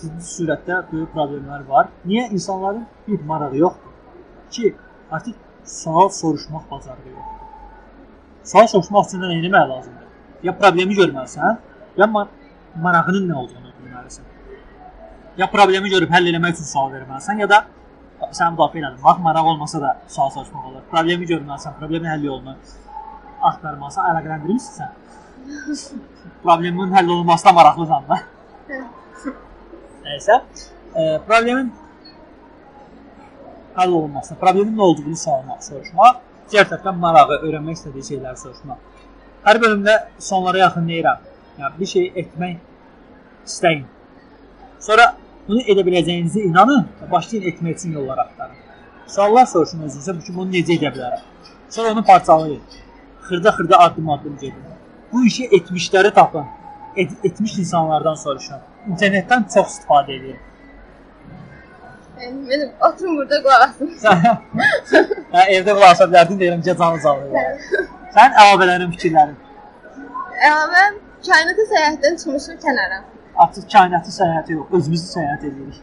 [0.00, 1.90] ciddi sürətdə böyük problemlər var.
[2.06, 3.92] Niyə insanların bir marağı yoxdur
[4.50, 4.76] ki,
[5.10, 5.34] artıq
[5.64, 7.44] sual soruşmaq bacarığı yoxdur.
[8.44, 10.08] Sual soruşmaq üçün nə etmək lazımdır?
[10.44, 11.60] Ya problemi görməlisən,
[11.96, 12.26] ya ma
[12.76, 14.26] marağının nə olduğunu bilməlisən.
[15.38, 17.62] Ya problemi görüb həll etmək üçün sual verməlisən, ya da
[18.30, 19.00] sən müdafiə elədin.
[19.04, 20.82] Bax, maraq olmasa da sual soruşmaq olur.
[20.90, 22.56] Problemi görməlisən, problemin həll yolunu
[23.40, 24.90] axtarmalısan, əlaqələndirmirsən.
[26.42, 28.20] Problemin həll olunmasına maraqlısan da.
[30.04, 30.38] Nəysə,
[30.94, 31.72] e, problemin
[33.76, 36.20] həll olunması, problemin nə olduğunu sormaq, soruşmaq,
[36.62, 38.78] tərəfdən marağı, öyrənmək istədiyi şeyləri soruşmaq.
[39.44, 41.26] Hər bölümdə sonlara yaxın deyirəm.
[41.58, 42.56] Yəni bir şey etmək
[43.46, 43.84] istəyin.
[44.80, 45.14] Sonra
[45.48, 48.56] bunu edə biləcəyinizə inanın və başlayın etmək üçün yollar axtarın.
[49.06, 51.22] Suallar soruşun özünüzə ki, bunu necə edə bilərəm.
[51.68, 52.62] Sonra onu parçalayın.
[53.28, 54.64] Xırda-xırda addım-addım gedin.
[55.12, 56.44] Bu işi etmişləri tapın.
[56.96, 58.56] Et, etmiş insanlardan soruşun.
[58.88, 60.36] İnternetdən çox istifadə edin.
[62.20, 63.72] Yəni, mən oturum burada qulaq
[65.34, 67.44] hə, evdə asa bilərdin deyirəm canı canlı.
[68.14, 69.36] Sən əlavələrin, fikirlərin.
[70.48, 70.82] Əlavə,
[71.28, 72.98] kainata səyahətdən çıxmışıq kənara.
[73.44, 75.78] Artıq kainatı səyahəti yox, özümüzü səyahət edirik.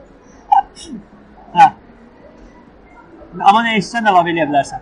[1.57, 1.67] hə.
[3.47, 4.81] Amma nə istəsən əlavə eləyə bilərsən.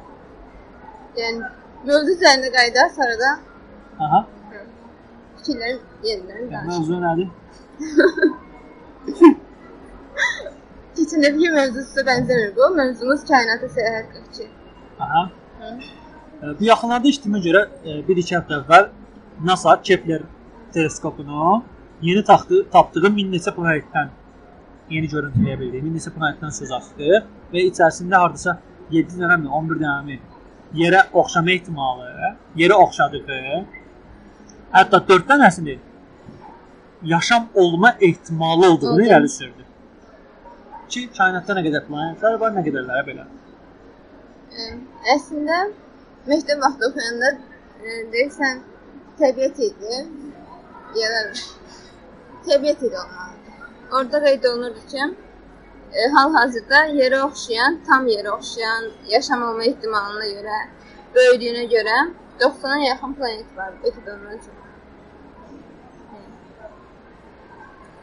[1.20, 1.40] Yəni,
[1.88, 3.32] mövzu üzərində qayıdar, sonra da
[4.06, 4.20] Aha.
[5.40, 5.78] fikirləri
[6.10, 6.70] yenidən Yəni, danışırıq.
[6.78, 7.30] mövzu nədir?
[11.00, 12.64] Keçən dəfəki mövzusuza bənzəmir bu.
[12.80, 14.48] Mövzumuz kainata səyahət 42.
[15.00, 15.30] Aha.
[16.44, 17.62] E, Bu yaxınlarda eşitdiyimə görə
[18.08, 18.88] 1-2 həftə əvvəl
[19.44, 20.22] NASA Kepler
[20.74, 21.64] teleskopunu
[22.02, 24.10] yeni taxtı, tapdığı min neçə planetdən
[24.90, 25.82] yeni görüntüləyə bildi.
[25.84, 27.24] Min neçə planetdən söz açdı
[27.54, 28.58] və içərisində hardasa
[28.92, 30.20] 7 dənəmi, 11 dənəmi
[30.80, 32.08] yerə oxşama ehtimalı,
[32.58, 33.64] yerə oxşadığı,
[34.74, 35.78] hətta 4 dənəsini
[37.04, 39.02] yaşam olma ehtimalı olduğunu Oldu.
[39.02, 39.66] irəli sürdü.
[40.90, 43.26] Ki, kainatda nə qədər planetlər var, nə qədərləri belə.
[45.16, 45.60] Əslində
[46.30, 48.62] məktəb vaxtı oxuyanda ə, deyirsən
[49.22, 50.00] təbiət idi.
[51.00, 51.44] Yəni
[52.48, 53.58] təbiət idi olmalı.
[53.92, 55.08] Orada qeyd olunurdu ki,
[55.94, 60.60] ə, hal-hazırda yerə oxşayan, tam yerə oxşayan yaşam olma ehtimalına görə,
[61.16, 62.00] böyüklüyünə görə
[62.42, 63.72] 90-a yaxın planet var
[64.16, 64.58] ondan çox.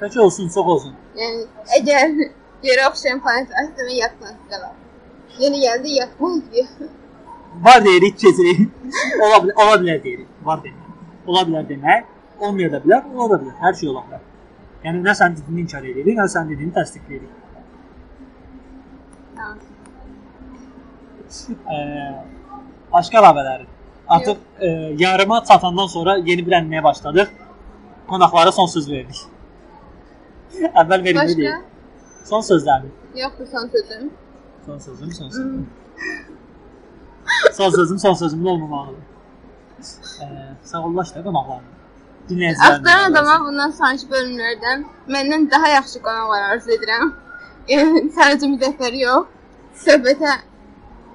[0.01, 0.97] Tək olsun, çox olsun.
[1.21, 1.47] Yəni
[1.79, 2.19] əgər
[2.69, 4.75] yerə oxşayan planet varsa, demək yad planetdə var.
[5.39, 6.67] Yeni gəldi yad planet deyə.
[7.67, 8.61] Var deyirik, keçirik.
[9.25, 10.29] ola bilər, ola bilər deyirik.
[10.45, 10.87] Var demək.
[11.27, 12.07] Ola bilər demək,
[12.41, 13.57] olmaya da bilər, ola da bilər.
[13.65, 14.25] Hər şey ola bilər.
[14.85, 17.33] Yəni nə sən dediyini inkar edirik, nə sən dediyini təsdiqləyirik.
[19.37, 19.59] Tamam.
[21.75, 22.37] Eee
[22.93, 23.73] başqa əlavələrin.
[24.09, 24.69] Artıq e,
[24.99, 27.33] yarıma çatandan sonra yeni bir ənənəyə başladıq.
[28.11, 29.25] Qonaqlara son söz verdik.
[30.81, 31.41] Əvvəl verilməli Başqa?
[31.41, 31.65] deyil.
[32.31, 32.93] Son sözlərin.
[33.23, 34.11] Yoxdur son sözüm.
[34.67, 35.71] Son sözüm, son sözüm.
[37.53, 39.03] son sözüm, son sözüm olmamalıdır.
[40.23, 41.73] Ee, sağ ollaş da qonaqlarına.
[42.29, 42.75] Dinləyicilərinə.
[42.75, 44.83] Axtaran adama bundan sonraki bölümlərdən
[45.15, 47.13] məndən daha yaxşı qonaqlar arzu edirəm.
[47.69, 49.29] Yəni sadəcə müzəffər yox,
[49.85, 50.33] söhbətə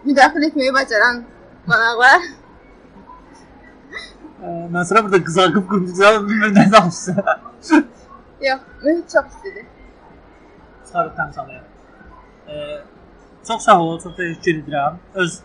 [0.05, 1.19] müdaxilə etməyi bacaran
[1.67, 2.29] qonaqlar.
[4.43, 7.39] Ee, mən sonra burada qızarqıb qırmızı bilmir nə danışsa.
[8.47, 9.65] Yox, mühit çox istidir.
[10.85, 11.65] Çıxarıb təmsalayaq.
[12.47, 12.81] Ee,
[13.47, 14.95] çox sağ olun, çox təşəkkür edirəm.
[15.13, 15.39] Öz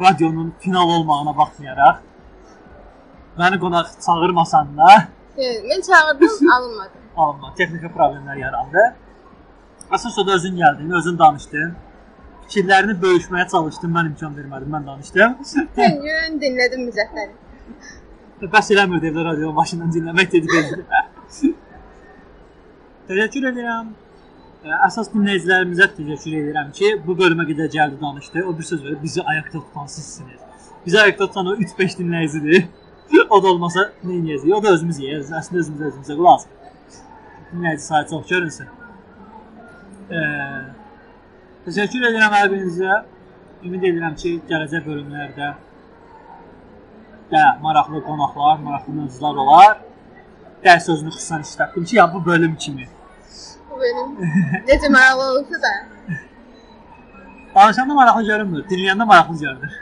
[0.00, 1.96] radionun final olmağına baxmayaraq
[3.38, 4.90] məni qonaq çağırmasan da
[5.38, 6.90] mən çağırdım, alınmadı.
[7.16, 7.54] alınma.
[7.54, 8.82] Texniki problemlər yarandı.
[9.90, 11.70] Əsas o da özün gəldin, özün danışdın.
[12.48, 15.36] Fikirlərini bölüşməyə çalışdın, mən imkan vermədim, mən danışdım.
[15.76, 17.32] Sən yürün dinlədim müzəffəri.
[18.54, 20.50] Bəs eləmirdi evdə radionun başından dinləmək dedik.
[23.08, 23.86] təşəkkür edirəm.
[24.60, 28.42] Əsas dinləyicilərimizə təşəkkür edirəm ki, bu bölümə qədər gəldi danışdı.
[28.44, 30.42] O bir söz verib bizi ayaqda tutan sizsiniz.
[30.86, 32.66] Bizi ayaqda tutan o 3-5 dinləyicidir.
[33.34, 34.52] o da olmasa nə edəcəyik?
[34.52, 35.32] O da özümüz yeyək.
[35.40, 36.44] Əslində özümüz özümüzə qulaq.
[37.54, 38.68] Dinləyici sayı çox görünsün.
[40.12, 40.20] Ə,
[41.64, 43.00] təşəkkür edirəm hər birinizə.
[43.64, 45.52] Ümid edirəm ki, gələcək bölümlərdə
[47.32, 49.76] də maraqlı qonaqlar, maraqlı mövzular olar.
[50.60, 52.90] Dərs sözünü xüsusən işlətdim ki, ya bu bölüm kimi.
[53.80, 54.08] Benim
[54.68, 55.72] necə maraqlı olursa da.
[57.54, 59.78] Danışanda maraqlı görünmür, dinləyəndə maraqlı görünür.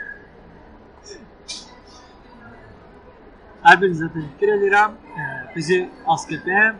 [3.65, 4.95] Hər birinizə təşəkkür edirəm.
[5.19, 5.25] Ə,
[5.55, 5.81] Bizi
[6.15, 6.79] Askepem,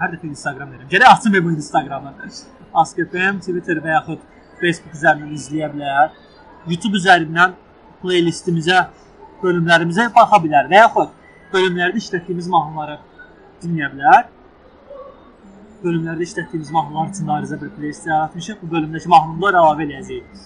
[0.00, 0.88] hər dəfə Instagram verirəm.
[0.94, 2.14] Gərək açım bu Instagramı.
[2.82, 4.24] Askepem, Twitter və yaxud
[4.62, 6.10] Facebook üzərindən izləyə bilər.
[6.66, 7.54] YouTube üzərindən
[8.00, 8.86] playlistimizə,
[9.44, 11.14] bölümlərimizə baxa bilər və yaxud
[11.52, 12.98] bölümlərdə işlətdiyimiz mahnıları
[13.62, 14.28] dinləyə bilər.
[15.80, 18.56] Bölümlərdə işlətdiyimiz mahnılar üçün ayrıca bir playlist yaratmışıq.
[18.62, 20.40] Bu bölümdəki mahnıları əlavə edəcəyik.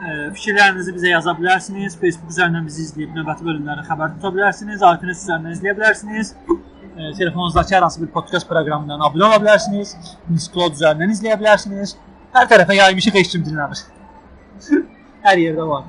[0.00, 1.96] Ə, Fikirlərinizi bizə yaza bilərsiniz.
[2.00, 4.80] Facebook üzərindən bizi izləyib növbəti bölümləri xəbər tuta bilərsiniz.
[4.80, 6.30] iTunes üzərindən izləyə bilərsiniz.
[6.48, 9.92] Ə, Telefonunuzdakı hər hansı bir podkast proqramından abunə ola bilərsiniz.
[10.32, 11.96] Mixcloud üzərindən izləyə bilərsiniz.
[12.36, 13.82] Hər tərəfə yaymışıq, heç kim dinləmir.
[15.26, 15.84] hər yerdə var.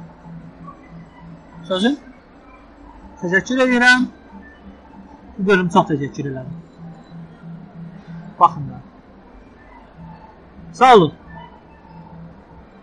[1.70, 1.96] Sözün?
[3.24, 4.10] Təşəkkür edirəm.
[5.38, 6.52] Bu bölüm çox təşəkkür edirəm.
[8.42, 8.82] Baxın da.
[10.74, 11.14] Sağ olun.